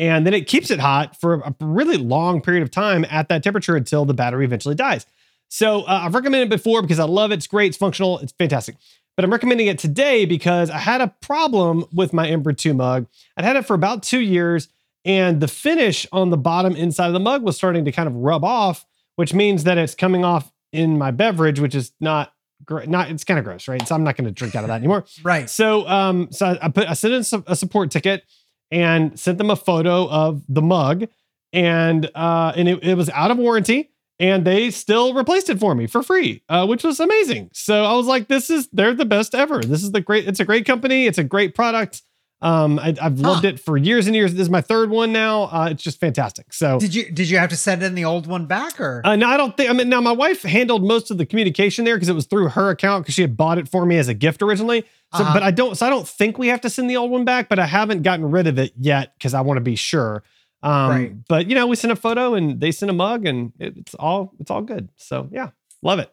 and 0.00 0.26
then 0.26 0.32
it 0.32 0.46
keeps 0.46 0.70
it 0.70 0.80
hot 0.80 1.20
for 1.20 1.34
a 1.40 1.54
really 1.60 1.98
long 1.98 2.40
period 2.40 2.62
of 2.62 2.70
time 2.70 3.04
at 3.10 3.28
that 3.28 3.42
temperature 3.42 3.76
until 3.76 4.06
the 4.06 4.14
battery 4.14 4.46
eventually 4.46 4.74
dies. 4.74 5.04
So 5.50 5.82
uh, 5.82 6.02
I've 6.04 6.14
recommended 6.14 6.46
it 6.46 6.56
before 6.56 6.80
because 6.80 6.98
I 6.98 7.04
love 7.04 7.32
it. 7.32 7.34
It's 7.34 7.46
great. 7.46 7.68
It's 7.68 7.76
functional. 7.76 8.18
It's 8.20 8.32
fantastic. 8.32 8.76
But 9.14 9.26
I'm 9.26 9.32
recommending 9.32 9.66
it 9.66 9.78
today 9.78 10.24
because 10.24 10.70
I 10.70 10.78
had 10.78 11.02
a 11.02 11.08
problem 11.20 11.84
with 11.92 12.14
my 12.14 12.26
Ember 12.28 12.54
2 12.54 12.72
mug. 12.72 13.08
I'd 13.36 13.44
had 13.44 13.56
it 13.56 13.66
for 13.66 13.74
about 13.74 14.02
two 14.02 14.20
years, 14.20 14.68
and 15.04 15.38
the 15.40 15.48
finish 15.48 16.06
on 16.12 16.30
the 16.30 16.38
bottom 16.38 16.74
inside 16.76 17.08
of 17.08 17.12
the 17.12 17.20
mug 17.20 17.42
was 17.42 17.56
starting 17.58 17.84
to 17.84 17.92
kind 17.92 18.06
of 18.06 18.14
rub 18.14 18.42
off, 18.42 18.86
which 19.16 19.34
means 19.34 19.64
that 19.64 19.76
it's 19.76 19.94
coming 19.94 20.24
off 20.24 20.50
in 20.72 20.98
my 20.98 21.10
beverage, 21.10 21.60
which 21.60 21.74
is 21.74 21.92
not 22.00 22.32
great. 22.64 22.88
Not 22.88 23.10
it's 23.10 23.24
kind 23.24 23.38
of 23.38 23.44
gross, 23.44 23.68
right? 23.68 23.86
So 23.86 23.94
I'm 23.94 24.04
not 24.04 24.16
going 24.16 24.26
to 24.26 24.32
drink 24.32 24.54
out 24.54 24.64
of 24.64 24.68
that 24.68 24.76
anymore. 24.76 25.04
Right. 25.22 25.48
So, 25.50 25.86
um, 25.88 26.28
so 26.30 26.46
I- 26.46 26.66
I 26.66 26.68
put 26.68 26.88
I 26.88 26.92
sent 26.94 27.14
in 27.14 27.42
a 27.46 27.56
support 27.56 27.90
ticket 27.90 28.24
and 28.70 29.18
sent 29.18 29.38
them 29.38 29.50
a 29.50 29.56
photo 29.56 30.08
of 30.08 30.42
the 30.48 30.62
mug, 30.62 31.06
and 31.52 32.10
uh, 32.14 32.52
and 32.56 32.68
it, 32.68 32.84
it 32.84 32.94
was 32.94 33.10
out 33.10 33.30
of 33.30 33.38
warranty, 33.38 33.90
and 34.20 34.44
they 34.46 34.70
still 34.70 35.14
replaced 35.14 35.48
it 35.50 35.58
for 35.58 35.74
me 35.74 35.86
for 35.86 36.02
free, 36.02 36.42
uh, 36.48 36.66
which 36.66 36.84
was 36.84 37.00
amazing. 37.00 37.50
So 37.52 37.84
I 37.84 37.94
was 37.94 38.06
like, 38.06 38.28
this 38.28 38.50
is 38.50 38.68
they're 38.72 38.94
the 38.94 39.04
best 39.04 39.34
ever. 39.34 39.60
This 39.60 39.82
is 39.82 39.90
the 39.92 40.00
great. 40.00 40.28
It's 40.28 40.40
a 40.40 40.44
great 40.44 40.66
company. 40.66 41.06
It's 41.06 41.18
a 41.18 41.24
great 41.24 41.54
product. 41.54 42.02
Um, 42.42 42.78
I, 42.78 42.94
I've 43.02 43.18
loved 43.20 43.42
Huh. 43.44 43.48
it 43.50 43.60
for 43.60 43.76
years 43.76 44.06
and 44.06 44.16
years. 44.16 44.32
This 44.32 44.42
is 44.42 44.50
my 44.50 44.62
third 44.62 44.88
one 44.88 45.12
now. 45.12 45.42
Uh, 45.44 45.68
it's 45.70 45.82
just 45.82 46.00
fantastic. 46.00 46.52
So 46.54 46.78
Did 46.80 46.94
you 46.94 47.10
did 47.10 47.28
you 47.28 47.36
have 47.36 47.50
to 47.50 47.56
send 47.56 47.82
in 47.82 47.94
the 47.94 48.04
old 48.06 48.26
one 48.26 48.46
back 48.46 48.80
or? 48.80 49.02
uh, 49.04 49.14
no, 49.16 49.28
I 49.28 49.36
don't 49.36 49.54
think. 49.56 49.68
I 49.68 49.74
mean, 49.74 49.88
now 49.90 50.00
my 50.00 50.12
wife 50.12 50.42
handled 50.42 50.82
most 50.82 51.10
of 51.10 51.18
the 51.18 51.26
communication 51.26 51.84
there 51.84 51.96
because 51.96 52.08
it 52.08 52.14
was 52.14 52.24
through 52.26 52.48
her 52.48 52.70
account 52.70 53.04
because 53.04 53.14
she 53.14 53.22
had 53.22 53.36
bought 53.36 53.58
it 53.58 53.68
for 53.68 53.84
me 53.84 53.98
as 53.98 54.08
a 54.08 54.14
gift 54.14 54.40
originally. 54.42 54.82
So, 55.14 55.22
Uh-huh. 55.22 55.34
but 55.34 55.42
I 55.42 55.50
don't. 55.50 55.76
So 55.76 55.86
I 55.86 55.90
don't 55.90 56.08
think 56.08 56.38
we 56.38 56.48
have 56.48 56.60
to 56.62 56.70
send 56.70 56.88
the 56.88 56.96
old 56.96 57.10
one 57.10 57.24
back. 57.26 57.48
But 57.50 57.58
I 57.58 57.66
haven't 57.66 58.02
gotten 58.02 58.30
rid 58.30 58.46
of 58.46 58.58
it 58.58 58.72
yet 58.78 59.12
because 59.18 59.34
I 59.34 59.42
want 59.42 59.58
to 59.58 59.62
be 59.62 59.76
sure. 59.76 60.22
Um, 60.62 60.90
Right. 60.90 61.12
But 61.28 61.48
you 61.48 61.54
know, 61.54 61.66
we 61.66 61.76
sent 61.76 61.92
a 61.92 61.96
photo 61.96 62.34
and 62.34 62.58
they 62.60 62.70
sent 62.72 62.88
a 62.88 62.94
mug 62.94 63.26
and 63.26 63.52
it, 63.58 63.76
it's 63.76 63.94
all 63.94 64.32
it's 64.40 64.50
all 64.50 64.62
good. 64.62 64.88
So 64.96 65.28
yeah, 65.30 65.50
love 65.82 65.98
it. 65.98 66.10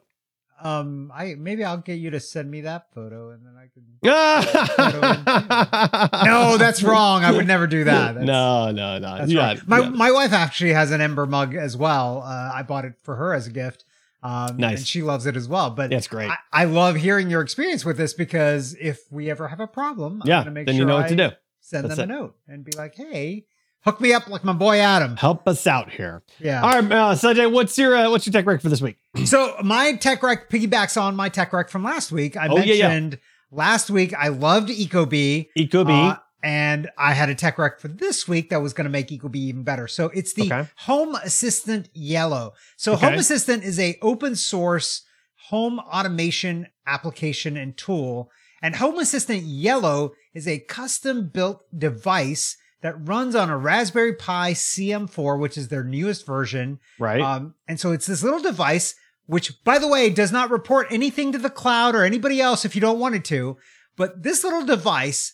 Um, 0.61 1.11
I 1.13 1.35
maybe 1.35 1.63
I'll 1.63 1.77
get 1.77 1.95
you 1.99 2.09
to 2.11 2.19
send 2.19 2.49
me 2.49 2.61
that 2.61 2.91
photo 2.93 3.29
and 3.31 3.45
then 3.45 3.53
I 3.55 3.67
can. 3.73 3.83
No, 6.25 6.57
that's 6.57 6.83
wrong. 6.83 7.23
I 7.23 7.31
would 7.31 7.47
never 7.47 7.67
do 7.67 7.83
that. 7.85 8.15
That's, 8.15 8.25
no, 8.25 8.71
no, 8.71 8.97
no. 8.99 9.17
That's 9.17 9.31
You 9.31 9.39
right. 9.39 9.67
My 9.67 9.85
it. 9.85 9.91
my 9.91 10.11
wife 10.11 10.33
actually 10.33 10.73
has 10.73 10.91
an 10.91 11.01
Ember 11.01 11.25
mug 11.25 11.55
as 11.55 11.77
well. 11.77 12.21
Uh, 12.23 12.51
I 12.53 12.63
bought 12.63 12.85
it 12.85 12.93
for 13.03 13.15
her 13.15 13.33
as 13.33 13.47
a 13.47 13.51
gift. 13.51 13.85
Um, 14.23 14.57
Nice. 14.57 14.79
and 14.79 14.87
she 14.87 15.03
loves 15.03 15.27
it 15.27 15.37
as 15.37 15.47
well. 15.47 15.69
But 15.69 15.91
That's 15.91 16.07
great. 16.07 16.29
I, 16.31 16.37
I 16.51 16.63
love 16.65 16.95
hearing 16.95 17.29
your 17.29 17.41
experience 17.41 17.85
with 17.85 17.97
this 17.97 18.13
because 18.13 18.75
if 18.81 19.01
we 19.11 19.29
ever 19.29 19.47
have 19.47 19.59
a 19.59 19.67
problem, 19.67 20.21
I'm 20.23 20.27
yeah, 20.27 20.39
gonna 20.41 20.51
make 20.51 20.65
then 20.65 20.75
sure 20.75 20.81
you 20.81 20.85
know 20.87 20.97
I 20.97 21.01
what 21.01 21.09
to 21.09 21.15
do. 21.15 21.29
send 21.61 21.85
That's 21.85 21.97
them 21.97 22.09
a 22.09 22.13
note 22.13 22.35
and 22.47 22.65
be 22.65 22.71
like, 22.75 22.95
"Hey, 22.95 23.45
hook 23.85 23.99
me 24.01 24.13
up 24.13 24.27
like 24.27 24.43
my 24.43 24.53
boy 24.53 24.79
Adam." 24.79 25.15
Help 25.17 25.47
us 25.47 25.65
out 25.67 25.89
here. 25.91 26.23
Yeah. 26.39 26.61
All 26.61 26.69
right, 26.81 26.91
uh, 26.91 27.15
Sanjay, 27.15 27.51
what's 27.51 27.77
your 27.77 27.95
uh, 27.95 28.09
what's 28.09 28.25
your 28.25 28.33
tech 28.33 28.45
rec 28.45 28.61
for 28.61 28.69
this 28.69 28.81
week? 28.81 28.97
So 29.25 29.55
my 29.63 29.93
tech 29.95 30.21
rec 30.23 30.49
piggybacks 30.49 30.99
on 31.01 31.15
my 31.15 31.29
tech 31.29 31.51
rec 31.53 31.69
from 31.69 31.83
last 31.83 32.11
week. 32.11 32.37
I 32.37 32.47
Oh, 32.47 32.57
yeah, 32.57 32.73
yeah. 32.73 32.87
mentioned 32.87 33.19
last 33.51 33.89
week 33.89 34.13
I 34.13 34.27
loved 34.29 34.69
EcoBee. 34.69 35.47
Ecobee. 35.57 36.11
Uh, 36.11 36.17
and 36.43 36.89
I 36.99 37.13
had 37.13 37.29
a 37.29 37.35
tech 37.35 37.57
rec 37.57 37.79
for 37.79 37.87
this 37.87 38.27
week 38.27 38.51
that 38.51 38.61
was 38.61 38.71
going 38.73 38.85
to 38.85 38.91
make 38.91 39.07
Ecobee 39.07 39.37
even 39.37 39.63
better. 39.63 39.87
So 39.87 40.05
it's 40.13 40.33
the 40.33 40.43
Okay. 40.45 40.69
Home 40.85 41.15
Assistant 41.15 41.89
Yellow. 41.93 42.53
So 42.77 42.93
Okay. 42.93 43.07
Home 43.07 43.15
Assistant 43.17 43.63
is 43.63 43.79
a 43.79 43.97
open 44.03 44.35
source 44.35 45.01
home 45.49 45.79
automation 45.79 46.67
application 46.85 47.57
and 47.57 47.75
tool. 47.75 48.29
And 48.61 48.75
Home 48.75 48.99
Assistant 48.99 49.43
Yellow 49.43 50.11
is 50.35 50.47
a 50.47 50.59
custom 50.59 51.29
built 51.29 51.63
device 51.77 52.55
that 52.81 53.07
runs 53.07 53.35
on 53.35 53.49
a 53.49 53.57
Raspberry 53.57 54.13
Pi 54.13 54.53
CM4, 54.53 55.39
which 55.39 55.57
is 55.57 55.67
their 55.67 55.83
newest 55.83 56.25
version. 56.25 56.79
Right. 56.99 57.21
Um, 57.21 57.55
and 57.67 57.79
so 57.79 57.91
it's 57.91 58.05
this 58.05 58.23
little 58.23 58.41
device, 58.41 58.95
which, 59.25 59.63
by 59.63 59.79
the 59.79 59.87
way, 59.87 60.09
does 60.09 60.31
not 60.31 60.51
report 60.51 60.87
anything 60.91 61.31
to 61.31 61.37
the 61.37 61.49
cloud 61.49 61.95
or 61.95 62.03
anybody 62.03 62.39
else 62.39 62.65
if 62.65 62.75
you 62.75 62.81
don't 62.81 62.99
want 62.99 63.15
it 63.15 63.25
to. 63.25 63.57
But 63.95 64.23
this 64.23 64.43
little 64.43 64.63
device, 64.63 65.33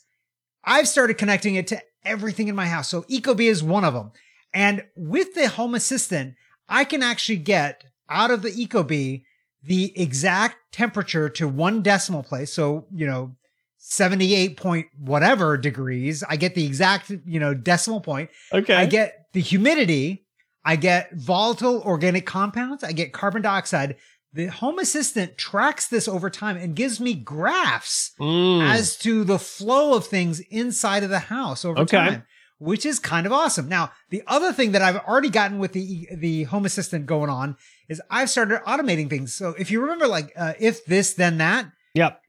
I've 0.63 0.87
started 0.87 1.17
connecting 1.17 1.55
it 1.55 1.67
to 1.67 1.81
everything 2.05 2.47
in 2.47 2.55
my 2.55 2.67
house. 2.67 2.89
So 2.89 3.03
Ecobee 3.03 3.49
is 3.49 3.61
one 3.61 3.83
of 3.83 3.93
them. 3.93 4.11
And 4.53 4.85
with 4.95 5.33
the 5.33 5.49
Home 5.49 5.75
Assistant, 5.75 6.35
I 6.69 6.85
can 6.85 7.03
actually 7.03 7.37
get 7.37 7.83
out 8.09 8.31
of 8.31 8.41
the 8.41 8.51
Ecobee 8.51 9.23
the 9.61 9.97
exact 9.99 10.57
temperature 10.71 11.29
to 11.29 11.47
one 11.47 11.81
decimal 11.81 12.23
place. 12.23 12.53
So, 12.53 12.85
you 12.93 13.07
know, 13.07 13.35
78 13.85 14.55
point 14.57 14.87
whatever 14.97 15.57
degrees. 15.57 16.23
I 16.27 16.37
get 16.37 16.55
the 16.55 16.65
exact, 16.65 17.09
you 17.25 17.39
know, 17.39 17.53
decimal 17.53 17.99
point. 17.99 18.29
okay. 18.53 18.75
I 18.75 18.85
get 18.85 19.27
the 19.33 19.41
humidity. 19.41 20.25
I 20.63 20.77
get 20.77 21.11
volatile 21.13 21.81
organic 21.81 22.25
compounds. 22.25 22.83
I 22.83 22.93
get 22.93 23.11
carbon 23.11 23.41
dioxide. 23.41 23.97
The 24.31 24.45
Home 24.47 24.79
Assistant 24.79 25.37
tracks 25.37 25.87
this 25.87 26.07
over 26.07 26.29
time 26.29 26.55
and 26.55 26.75
gives 26.75 26.99
me 27.01 27.13
graphs 27.13 28.11
Mm. 28.19 28.63
as 28.73 28.95
to 28.99 29.25
the 29.25 29.37
flow 29.37 29.95
of 29.95 30.07
things 30.07 30.39
inside 30.49 31.03
of 31.03 31.09
the 31.09 31.19
house 31.19 31.65
over 31.65 31.81
Okay. 31.81 31.97
time, 31.97 32.23
which 32.59 32.85
is 32.85 32.97
kind 32.99 33.25
of 33.27 33.33
awesome. 33.33 33.67
Now, 33.67 33.91
the 34.09 34.23
other 34.25 34.53
thing 34.53 34.71
that 34.71 34.81
I've 34.81 34.95
already 34.97 35.29
gotten 35.29 35.59
with 35.59 35.73
the 35.73 36.07
the 36.17 36.43
Home 36.43 36.65
Assistant 36.65 37.05
going 37.05 37.29
on 37.29 37.57
is 37.89 38.01
I've 38.09 38.29
started 38.29 38.61
automating 38.65 39.09
things. 39.09 39.35
So 39.35 39.53
if 39.59 39.69
you 39.69 39.81
remember, 39.81 40.07
like 40.07 40.31
uh, 40.37 40.53
if 40.57 40.85
this 40.85 41.13
then 41.13 41.37
that, 41.39 41.67
yep. 41.93 42.21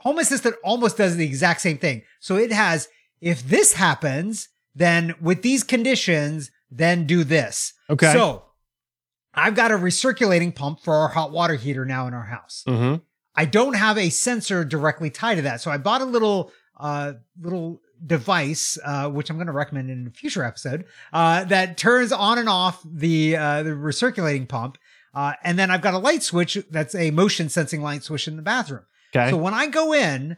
Home 0.00 0.18
Assistant 0.18 0.56
almost 0.64 0.96
does 0.96 1.16
the 1.16 1.24
exact 1.24 1.60
same 1.60 1.78
thing. 1.78 2.02
So 2.20 2.36
it 2.36 2.52
has, 2.52 2.88
if 3.20 3.42
this 3.46 3.74
happens, 3.74 4.48
then 4.74 5.14
with 5.20 5.42
these 5.42 5.62
conditions, 5.62 6.50
then 6.70 7.06
do 7.06 7.24
this. 7.24 7.74
Okay. 7.88 8.12
So 8.12 8.44
I've 9.34 9.54
got 9.54 9.72
a 9.72 9.76
recirculating 9.76 10.54
pump 10.54 10.80
for 10.80 10.94
our 10.94 11.08
hot 11.08 11.32
water 11.32 11.54
heater 11.54 11.84
now 11.84 12.06
in 12.06 12.14
our 12.14 12.24
house. 12.24 12.64
Mm-hmm. 12.66 13.02
I 13.34 13.44
don't 13.44 13.74
have 13.74 13.98
a 13.98 14.10
sensor 14.10 14.64
directly 14.64 15.10
tied 15.10 15.36
to 15.36 15.42
that. 15.42 15.60
So 15.60 15.70
I 15.70 15.78
bought 15.78 16.00
a 16.00 16.06
little, 16.06 16.50
uh, 16.78 17.14
little 17.40 17.80
device, 18.04 18.78
uh, 18.84 19.08
which 19.10 19.28
I'm 19.30 19.36
going 19.36 19.46
to 19.46 19.52
recommend 19.52 19.90
in 19.90 20.06
a 20.06 20.10
future 20.10 20.44
episode, 20.44 20.86
uh, 21.12 21.44
that 21.44 21.76
turns 21.76 22.12
on 22.12 22.38
and 22.38 22.48
off 22.48 22.82
the, 22.84 23.36
uh, 23.36 23.62
the 23.62 23.70
recirculating 23.70 24.48
pump. 24.48 24.78
Uh, 25.12 25.34
and 25.44 25.58
then 25.58 25.70
I've 25.70 25.82
got 25.82 25.94
a 25.94 25.98
light 25.98 26.22
switch 26.22 26.58
that's 26.70 26.94
a 26.94 27.10
motion 27.10 27.48
sensing 27.48 27.82
light 27.82 28.02
switch 28.02 28.26
in 28.26 28.36
the 28.36 28.42
bathroom. 28.42 28.84
Okay. 29.14 29.30
So 29.30 29.36
when 29.36 29.54
I 29.54 29.66
go 29.66 29.92
in, 29.92 30.36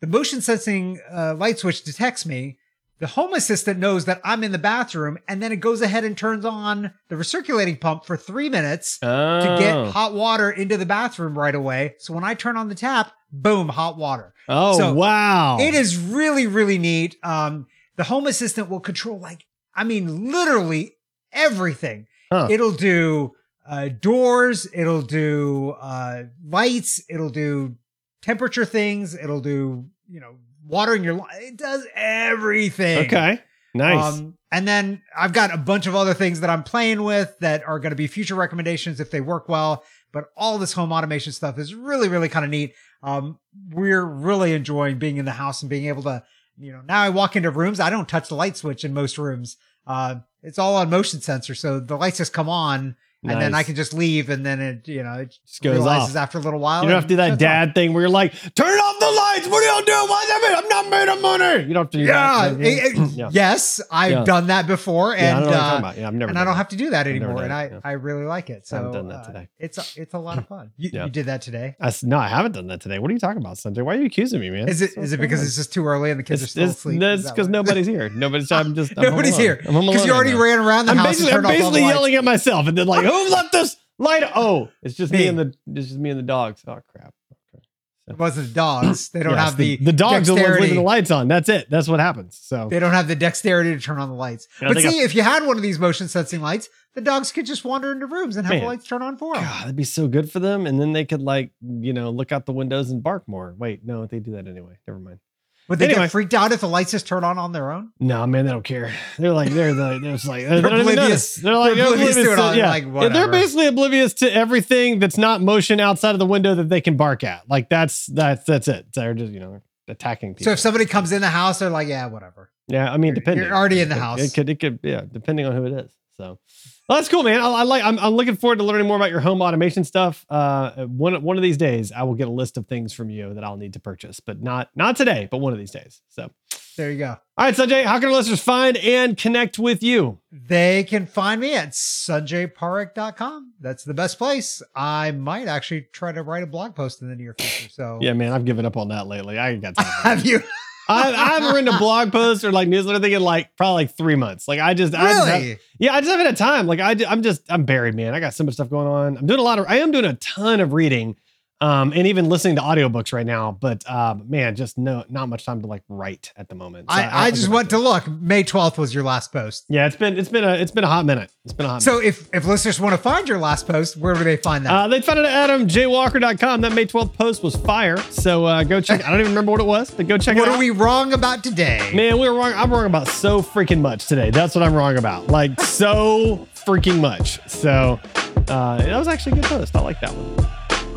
the 0.00 0.06
motion 0.06 0.40
sensing 0.40 1.00
uh, 1.12 1.34
light 1.34 1.58
switch 1.58 1.84
detects 1.84 2.26
me. 2.26 2.58
The 2.98 3.06
home 3.08 3.34
assistant 3.34 3.80
knows 3.80 4.04
that 4.04 4.20
I'm 4.24 4.44
in 4.44 4.52
the 4.52 4.58
bathroom, 4.58 5.18
and 5.26 5.42
then 5.42 5.50
it 5.50 5.56
goes 5.56 5.82
ahead 5.82 6.04
and 6.04 6.16
turns 6.16 6.44
on 6.44 6.92
the 7.08 7.16
recirculating 7.16 7.80
pump 7.80 8.04
for 8.04 8.16
three 8.16 8.48
minutes 8.48 8.98
to 9.00 9.56
get 9.58 9.74
Oh. 9.76 9.90
hot 9.90 10.14
water 10.14 10.50
into 10.50 10.76
the 10.76 10.86
bathroom 10.86 11.36
right 11.36 11.54
away. 11.54 11.94
So 11.98 12.14
when 12.14 12.22
I 12.22 12.34
turn 12.34 12.56
on 12.56 12.68
the 12.68 12.76
tap, 12.76 13.12
boom, 13.32 13.68
hot 13.70 13.96
water. 13.96 14.34
Oh 14.48 14.78
so 14.78 14.92
wow. 14.94 15.58
It 15.58 15.74
is 15.74 15.98
really, 15.98 16.46
really 16.46 16.78
neat. 16.78 17.16
Um, 17.24 17.66
the 17.96 18.04
home 18.04 18.26
assistant 18.28 18.68
will 18.70 18.78
control 18.80 19.18
like, 19.18 19.46
I 19.74 19.82
mean, 19.82 20.30
literally 20.30 20.96
everything. 21.32 22.06
Huh. 22.32 22.48
It'll 22.50 22.72
do 22.72 23.32
uh, 23.68 23.88
doors. 23.88 24.66
It'll 24.72 25.02
do 25.02 25.70
uh, 25.80 26.24
lights. 26.44 27.02
It'll 27.08 27.30
do 27.30 27.76
temperature 28.22 28.64
things. 28.64 29.14
It'll 29.14 29.40
do, 29.40 29.86
you 30.08 30.20
know, 30.20 30.36
watering 30.66 31.04
your. 31.04 31.14
li- 31.14 31.24
It 31.40 31.56
does 31.56 31.86
everything. 31.94 33.06
Okay. 33.06 33.40
Nice. 33.74 34.18
Um, 34.18 34.36
and 34.50 34.68
then 34.68 35.02
I've 35.16 35.32
got 35.32 35.52
a 35.52 35.56
bunch 35.56 35.86
of 35.86 35.94
other 35.94 36.12
things 36.14 36.40
that 36.40 36.50
I'm 36.50 36.62
playing 36.62 37.02
with 37.04 37.38
that 37.40 37.64
are 37.66 37.78
going 37.78 37.90
to 37.90 37.96
be 37.96 38.06
future 38.06 38.34
recommendations 38.34 39.00
if 39.00 39.10
they 39.10 39.20
work 39.22 39.48
well. 39.48 39.82
But 40.12 40.26
all 40.36 40.58
this 40.58 40.74
home 40.74 40.92
automation 40.92 41.32
stuff 41.32 41.58
is 41.58 41.74
really, 41.74 42.08
really 42.08 42.28
kind 42.28 42.44
of 42.44 42.50
neat. 42.50 42.74
Um, 43.02 43.38
we're 43.70 44.04
really 44.04 44.52
enjoying 44.52 44.98
being 44.98 45.16
in 45.16 45.24
the 45.24 45.30
house 45.32 45.62
and 45.62 45.70
being 45.70 45.86
able 45.86 46.02
to, 46.02 46.22
you 46.58 46.70
know, 46.70 46.82
now 46.86 47.00
I 47.00 47.08
walk 47.08 47.34
into 47.34 47.50
rooms, 47.50 47.80
I 47.80 47.88
don't 47.88 48.06
touch 48.08 48.28
the 48.28 48.34
light 48.34 48.58
switch 48.58 48.84
in 48.84 48.92
most 48.92 49.16
rooms. 49.16 49.56
Uh, 49.86 50.16
it's 50.42 50.58
all 50.58 50.76
on 50.76 50.90
motion 50.90 51.22
sensor. 51.22 51.54
So 51.54 51.80
the 51.80 51.96
lights 51.96 52.18
just 52.18 52.34
come 52.34 52.50
on 52.50 52.94
and 53.24 53.40
then 53.40 53.54
I 53.54 53.62
can 53.62 53.74
just 53.74 53.94
leave 53.94 54.30
and 54.30 54.44
then 54.44 54.60
it, 54.60 54.88
you 54.88 55.02
know, 55.02 55.14
it 55.14 55.36
Just 55.46 55.62
goes 55.62 55.74
realizes 55.74 56.16
off. 56.16 56.22
after 56.22 56.38
a 56.38 56.40
little 56.40 56.58
while. 56.60 56.82
You 56.82 56.88
don't 56.88 56.96
have 56.96 57.04
to 57.04 57.08
do 57.08 57.16
that 57.16 57.28
shuts 57.30 57.34
off. 57.34 57.38
dad 57.38 57.74
thing 57.74 57.92
where 57.92 58.02
you're 58.02 58.10
like, 58.10 58.32
turn 58.54 58.66
off 58.78 58.98
the 58.98 59.06
lights. 59.10 59.48
What 59.48 59.62
are 59.62 59.66
y'all 59.76 59.84
doing? 59.84 60.08
Why 60.10 60.22
is 60.22 60.28
that? 60.28 60.62
I'm 60.62 60.68
not 60.68 60.90
made 60.90 61.08
of 61.08 61.22
money. 61.22 61.66
You 61.68 61.74
don't 61.74 61.84
have 61.84 61.90
to 61.90 61.98
do 61.98 62.04
Yeah, 62.04 62.48
that. 62.48 62.60
it- 62.60 62.96
it- 62.98 63.10
yeah. 63.12 63.28
Yes, 63.32 63.80
I've 63.90 64.10
Yeah. 64.12 64.24
done 64.24 64.48
that 64.48 64.66
before, 64.66 65.14
Yeah, 65.14 65.22
I 65.22 65.24
and 65.24 65.44
don't 65.44 65.52
know 65.52 65.58
what 65.58 65.58
you're 65.60 65.88
uh. 65.88 65.92
Yeah, 66.00 66.08
I've 66.08 66.14
never. 66.14 66.30
and 66.30 66.38
I 66.38 66.44
don't 66.44 66.56
have 66.56 66.68
to 66.68 66.76
do 66.76 66.90
that 66.90 67.06
anymore, 67.06 67.42
and 67.44 67.52
I. 67.52 67.70
I 67.84 67.92
really 67.92 68.24
like 68.24 68.50
it. 68.50 68.66
So 68.66 68.76
I 68.76 68.78
haven't 68.80 68.92
done 68.94 69.08
that 69.08 69.14
uh, 69.20 69.24
today. 69.26 69.48
It's 69.58 69.78
a, 69.78 70.02
it's 70.02 70.14
a 70.14 70.18
lot 70.18 70.38
of 70.38 70.46
fun. 70.48 70.70
You, 70.76 70.90
you 70.92 71.08
did 71.08 71.26
that 71.26 71.42
today. 71.42 71.76
I 71.80 71.92
no, 72.02 72.18
I 72.18 72.28
haven't 72.28 72.52
done 72.52 72.66
that 72.68 72.80
today. 72.80 72.98
What 72.98 73.10
are 73.10 73.14
you 73.14 73.20
talking 73.20 73.38
about, 73.38 73.56
Sanjay? 73.56 73.82
Why 73.84 73.94
are 73.94 73.98
you 73.98 74.06
accusing 74.06 74.40
me, 74.40 74.50
man? 74.50 74.68
Is 74.68 74.82
it 74.82 74.90
What's 74.96 75.08
is 75.08 75.12
it 75.12 75.20
because 75.20 75.42
it's 75.44 75.56
just 75.56 75.72
too 75.72 75.84
early 75.86 76.10
and 76.10 76.18
the 76.18 76.24
kids 76.24 76.42
are 76.42 76.46
still 76.46 76.68
asleep? 76.70 77.02
Is 77.02 77.24
that 77.24 77.34
because 77.34 77.48
nobody's 77.48 77.86
here. 77.86 78.08
Nobody's. 78.08 78.50
I'm 78.50 78.74
just. 78.74 78.96
Nobody's 79.12 79.36
here 79.36 79.56
because 79.62 80.04
you 80.06 80.12
already 80.12 80.34
ran 80.34 80.58
around 80.58 80.86
the 80.86 80.94
house 80.94 81.20
I'm 81.22 81.28
turned 81.28 81.46
off 81.46 81.52
all 81.52 81.58
the 81.70 81.78
basically 81.78 81.82
yelling 81.82 82.14
at 82.14 82.24
myself 82.24 82.66
and 82.66 82.76
then 82.78 82.86
like, 82.86 83.04
who 83.12 83.30
left 83.30 83.52
this 83.52 83.76
light? 83.98 84.24
Oh, 84.34 84.68
it's 84.82 84.94
just 84.94 85.12
me, 85.12 85.18
Me. 85.20 85.26
and 85.28 85.38
the 85.38 85.54
it's 85.74 85.88
just 85.88 85.98
me 86.00 86.10
and 86.10 86.18
the 86.18 86.24
dogs. 86.24 86.62
Oh 86.66 86.80
crap. 86.88 87.14
Okay. 87.54 87.62
It 88.08 88.18
wasn't 88.18 88.48
the 88.48 88.54
dogs. 88.54 89.10
They 89.10 89.22
don't 89.22 89.32
Yes, 89.34 89.44
have 89.50 89.56
the 89.56 89.76
the 89.76 89.92
dogs 89.92 90.28
are 90.28 90.34
the 90.34 90.42
ones 90.42 90.60
leaving 90.60 90.76
the 90.76 90.82
lights 90.82 91.10
on. 91.10 91.28
That's 91.28 91.48
it. 91.48 91.70
That's 91.70 91.88
what 91.88 92.00
happens. 92.00 92.38
So 92.42 92.68
They 92.68 92.78
don't 92.80 92.92
have 92.92 93.06
the 93.08 93.14
dexterity 93.16 93.74
to 93.74 93.80
turn 93.80 93.98
on 93.98 94.08
the 94.08 94.14
lights. 94.16 94.48
Yeah, 94.60 94.68
I 94.68 94.72
but 94.74 94.82
think 94.82 94.92
see, 94.92 95.00
if 95.00 95.14
you 95.14 95.22
had 95.22 95.46
one 95.46 95.56
of 95.56 95.62
these 95.62 95.78
motion 95.78 96.08
sensing 96.08 96.40
lights, 96.40 96.68
the 96.94 97.00
dogs 97.00 97.30
could 97.32 97.46
just 97.46 97.64
wander 97.64 97.92
into 97.92 98.06
rooms 98.06 98.36
and 98.36 98.46
have 98.46 98.60
the 98.60 98.66
lights 98.66 98.86
turn 98.86 99.02
on 99.02 99.16
for 99.16 99.34
them. 99.34 99.44
God, 99.44 99.62
that'd 99.62 99.76
be 99.76 99.84
so 99.84 100.08
good 100.08 100.30
for 100.30 100.40
them. 100.40 100.66
And 100.66 100.80
then 100.80 100.92
they 100.92 101.04
could 101.04 101.22
like, 101.22 101.52
you 101.62 101.92
know, 101.92 102.10
look 102.10 102.32
out 102.32 102.44
the 102.44 102.52
windows 102.52 102.90
and 102.90 103.02
bark 103.02 103.26
more. 103.28 103.54
Wait, 103.56 103.84
no, 103.84 104.04
they 104.06 104.18
do 104.18 104.32
that 104.32 104.46
anyway. 104.48 104.74
Never 104.86 104.98
mind. 104.98 105.20
Would 105.68 105.78
they 105.78 105.86
Anyway. 105.86 106.02
get 106.02 106.10
freaked 106.10 106.34
out 106.34 106.52
if 106.52 106.60
the 106.60 106.68
lights 106.68 106.90
just 106.90 107.06
turn 107.06 107.24
on 107.24 107.38
on 107.38 107.52
their 107.52 107.70
own? 107.70 107.92
No, 108.00 108.26
man, 108.26 108.44
they 108.44 108.52
don't 108.52 108.64
care. 108.64 108.92
They're 109.18 109.32
like, 109.32 109.50
they're 109.50 109.72
the, 109.72 110.00
they're 110.02 110.12
just 110.12 110.26
like, 110.26 110.46
they're, 110.46 110.60
They're 110.60 110.80
oblivious- 110.80 111.36
They're 111.36 111.56
like, 111.56 111.74
they're 111.76 111.86
oblivious 111.86 112.14
to 112.16 112.32
it 112.32 112.38
all. 112.38 112.54
yeah. 112.54 112.68
Like, 112.68 112.84
Yeah, 112.84 113.08
they're 113.08 113.30
basically 113.30 113.66
oblivious 113.68 114.12
to 114.14 114.32
everything 114.34 114.98
that's 114.98 115.16
not 115.16 115.40
motion 115.40 115.80
outside 115.80 116.10
of 116.14 116.18
the 116.18 116.26
window 116.26 116.54
that 116.56 116.68
they 116.68 116.80
can 116.80 116.96
bark 116.96 117.22
at. 117.24 117.48
Like 117.48 117.68
that's 117.68 118.06
that's 118.06 118.44
that's 118.44 118.68
it. 118.68 118.86
They're 118.94 119.14
just 119.14 119.32
you 119.32 119.40
know 119.40 119.62
attacking 119.88 120.34
people. 120.34 120.44
So 120.44 120.50
if 120.52 120.58
somebody 120.58 120.84
comes 120.84 121.12
in 121.12 121.20
the 121.20 121.28
house, 121.28 121.60
they're 121.60 121.70
like, 121.70 121.88
"Yeah, 121.88 122.06
whatever." 122.06 122.50
yeah, 122.68 122.92
I 122.92 122.96
mean, 122.96 123.14
depending. 123.14 123.44
you're 123.46 123.54
already 123.54 123.80
in 123.80 123.88
the 123.88 123.94
house. 123.94 124.20
It 124.20 124.34
could, 124.34 124.48
it 124.48 124.58
could, 124.60 124.78
yeah, 124.82 125.02
depending 125.10 125.46
on 125.46 125.54
who 125.54 125.64
it 125.66 125.72
is. 125.84 125.90
So, 126.16 126.38
well, 126.88 126.98
that's 126.98 127.08
cool, 127.08 127.22
man. 127.22 127.40
I, 127.40 127.48
I 127.48 127.62
like. 127.62 127.82
I'm, 127.84 127.98
I'm 127.98 128.14
looking 128.14 128.36
forward 128.36 128.58
to 128.58 128.64
learning 128.64 128.86
more 128.86 128.96
about 128.96 129.10
your 129.10 129.20
home 129.20 129.40
automation 129.42 129.84
stuff. 129.84 130.26
Uh, 130.28 130.84
one 130.86 131.22
one 131.22 131.36
of 131.36 131.42
these 131.42 131.56
days, 131.56 131.92
I 131.92 132.02
will 132.02 132.14
get 132.14 132.28
a 132.28 132.32
list 132.32 132.56
of 132.58 132.66
things 132.66 132.92
from 132.92 133.08
you 133.10 133.34
that 133.34 133.44
I'll 133.44 133.56
need 133.56 133.74
to 133.74 133.80
purchase, 133.80 134.20
but 134.20 134.42
not 134.42 134.68
not 134.74 134.96
today, 134.96 135.28
but 135.30 135.38
one 135.38 135.52
of 135.52 135.58
these 135.58 135.70
days. 135.70 136.02
So, 136.08 136.30
There 136.76 136.90
you 136.90 136.98
go. 136.98 137.10
all 137.10 137.18
right, 137.38 137.54
Sanjay, 137.54 137.84
how 137.84 137.98
can 138.00 138.08
our 138.08 138.14
listeners 138.14 138.42
find 138.42 138.76
and 138.78 139.16
connect 139.16 139.58
with 139.58 139.82
you? 139.82 140.18
They 140.30 140.84
can 140.84 141.06
find 141.06 141.40
me 141.40 141.54
at 141.54 141.70
sanjayparekh.com. 141.70 143.52
That's 143.60 143.84
the 143.84 143.94
best 143.94 144.18
place. 144.18 144.62
I 144.74 145.10
might 145.12 145.48
actually 145.48 145.82
try 145.92 146.12
to 146.12 146.22
write 146.22 146.42
a 146.42 146.46
blog 146.46 146.74
post 146.74 147.02
in 147.02 147.08
the 147.08 147.16
near 147.16 147.34
future. 147.38 147.68
So 147.70 147.98
Yeah, 148.00 148.12
man, 148.14 148.32
I've 148.32 148.44
given 148.44 148.66
up 148.66 148.76
on 148.76 148.88
that 148.88 149.06
lately. 149.06 149.38
I 149.38 149.56
got 149.56 149.76
time. 149.76 149.86
have 150.02 150.26
you 150.26 150.42
I, 150.88 151.12
I 151.12 151.24
haven't 151.26 151.54
written 151.54 151.72
a 151.74 151.78
blog 151.78 152.12
post 152.12 152.44
or 152.44 152.52
like 152.52 152.68
newsletter 152.68 152.98
thing 152.98 153.12
in 153.12 153.22
like 153.22 153.56
probably 153.56 153.84
like 153.84 153.96
three 153.96 154.16
months. 154.16 154.48
Like 154.48 154.60
I 154.60 154.74
just, 154.74 154.94
I 154.94 155.12
just 155.12 155.28
have- 155.28 155.58
yeah, 155.78 155.94
I 155.94 156.00
just 156.00 156.10
haven't 156.10 156.26
had 156.26 156.36
time. 156.36 156.66
Like 156.66 156.80
I, 156.80 156.90
I, 156.90 157.12
am 157.12 157.22
just, 157.22 157.42
I'm 157.50 157.64
buried, 157.64 157.94
man. 157.94 158.14
I 158.14 158.20
got 158.20 158.34
so 158.34 158.44
much 158.44 158.54
stuff 158.54 158.68
going 158.68 158.86
on. 158.86 159.16
I'm 159.16 159.26
doing 159.26 159.40
a 159.40 159.42
lot 159.44 159.58
of, 159.58 159.66
I 159.68 159.76
am 159.78 159.92
doing 159.92 160.04
a 160.04 160.14
ton 160.14 160.60
of 160.60 160.72
reading, 160.72 161.16
um, 161.62 161.92
and 161.94 162.08
even 162.08 162.28
listening 162.28 162.56
to 162.56 162.62
audiobooks 162.62 163.12
right 163.12 163.24
now. 163.24 163.56
But 163.58 163.88
um, 163.88 164.28
man, 164.28 164.56
just 164.56 164.76
no, 164.76 165.04
not 165.08 165.28
much 165.28 165.46
time 165.46 165.60
to 165.62 165.68
like 165.68 165.84
write 165.88 166.32
at 166.36 166.48
the 166.48 166.56
moment. 166.56 166.90
So 166.90 166.96
I, 166.96 167.26
I 167.26 167.30
just 167.30 167.48
went 167.48 167.70
to 167.70 167.78
look. 167.78 168.08
May 168.08 168.42
12th 168.42 168.78
was 168.78 168.92
your 168.92 169.04
last 169.04 169.32
post. 169.32 169.66
Yeah, 169.68 169.86
it's 169.86 169.94
been, 169.94 170.18
it's 170.18 170.28
been 170.28 170.42
a, 170.42 170.54
it's 170.54 170.72
been 170.72 170.82
a 170.82 170.88
hot 170.88 171.06
minute. 171.06 171.30
It's 171.44 171.54
been 171.54 171.66
a 171.66 171.68
hot. 171.68 171.82
So 171.82 172.00
if 172.00 172.28
if 172.34 172.44
listeners 172.46 172.80
want 172.80 172.94
to 172.94 172.98
find 173.00 173.28
your 173.28 173.38
last 173.38 173.68
post, 173.68 173.96
where 173.96 174.14
do 174.14 174.24
they 174.24 174.36
find 174.36 174.66
that? 174.66 174.72
Uh, 174.72 174.88
they 174.88 175.00
found 175.00 175.20
it 175.20 175.24
at 175.24 175.50
adamjwalker.com. 175.50 176.62
That 176.62 176.72
May 176.72 176.84
12th 176.84 177.14
post 177.14 177.44
was 177.44 177.54
fire. 177.54 177.96
So 177.96 178.44
uh, 178.44 178.64
go 178.64 178.80
check. 178.80 179.04
I 179.04 179.10
don't 179.10 179.20
even 179.20 179.30
remember 179.30 179.52
what 179.52 179.60
it 179.60 179.66
was, 179.66 179.90
but 179.90 180.08
go 180.08 180.18
check 180.18 180.36
what 180.36 180.42
it 180.42 180.48
out. 180.48 180.52
What 180.52 180.56
are 180.56 180.60
we 180.60 180.70
wrong 180.70 181.12
about 181.12 181.44
today? 181.44 181.92
Man, 181.94 182.18
we 182.18 182.28
were 182.28 182.34
wrong. 182.36 182.52
I'm 182.56 182.72
wrong 182.72 182.86
about 182.86 183.06
so 183.06 183.40
freaking 183.40 183.80
much 183.80 184.06
today. 184.06 184.30
That's 184.30 184.54
what 184.56 184.64
I'm 184.64 184.74
wrong 184.74 184.96
about. 184.98 185.28
Like 185.28 185.60
so 185.60 186.48
freaking 186.54 187.00
much. 187.00 187.40
So 187.48 188.00
uh, 188.48 188.78
that 188.78 188.98
was 188.98 189.06
actually 189.06 189.38
a 189.38 189.42
good 189.42 189.44
post. 189.44 189.76
I 189.76 189.80
like 189.80 190.00
that 190.00 190.10
one. 190.10 190.48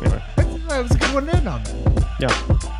Anyway, 0.04 0.22
that 0.68 0.82
was 0.82 0.90
a 0.90 0.98
good 0.98 1.14
one 1.14 1.26
to 1.26 1.36
end 1.36 1.48
on. 1.48 1.60
Um. 1.60 2.06
Yeah. 2.20 2.76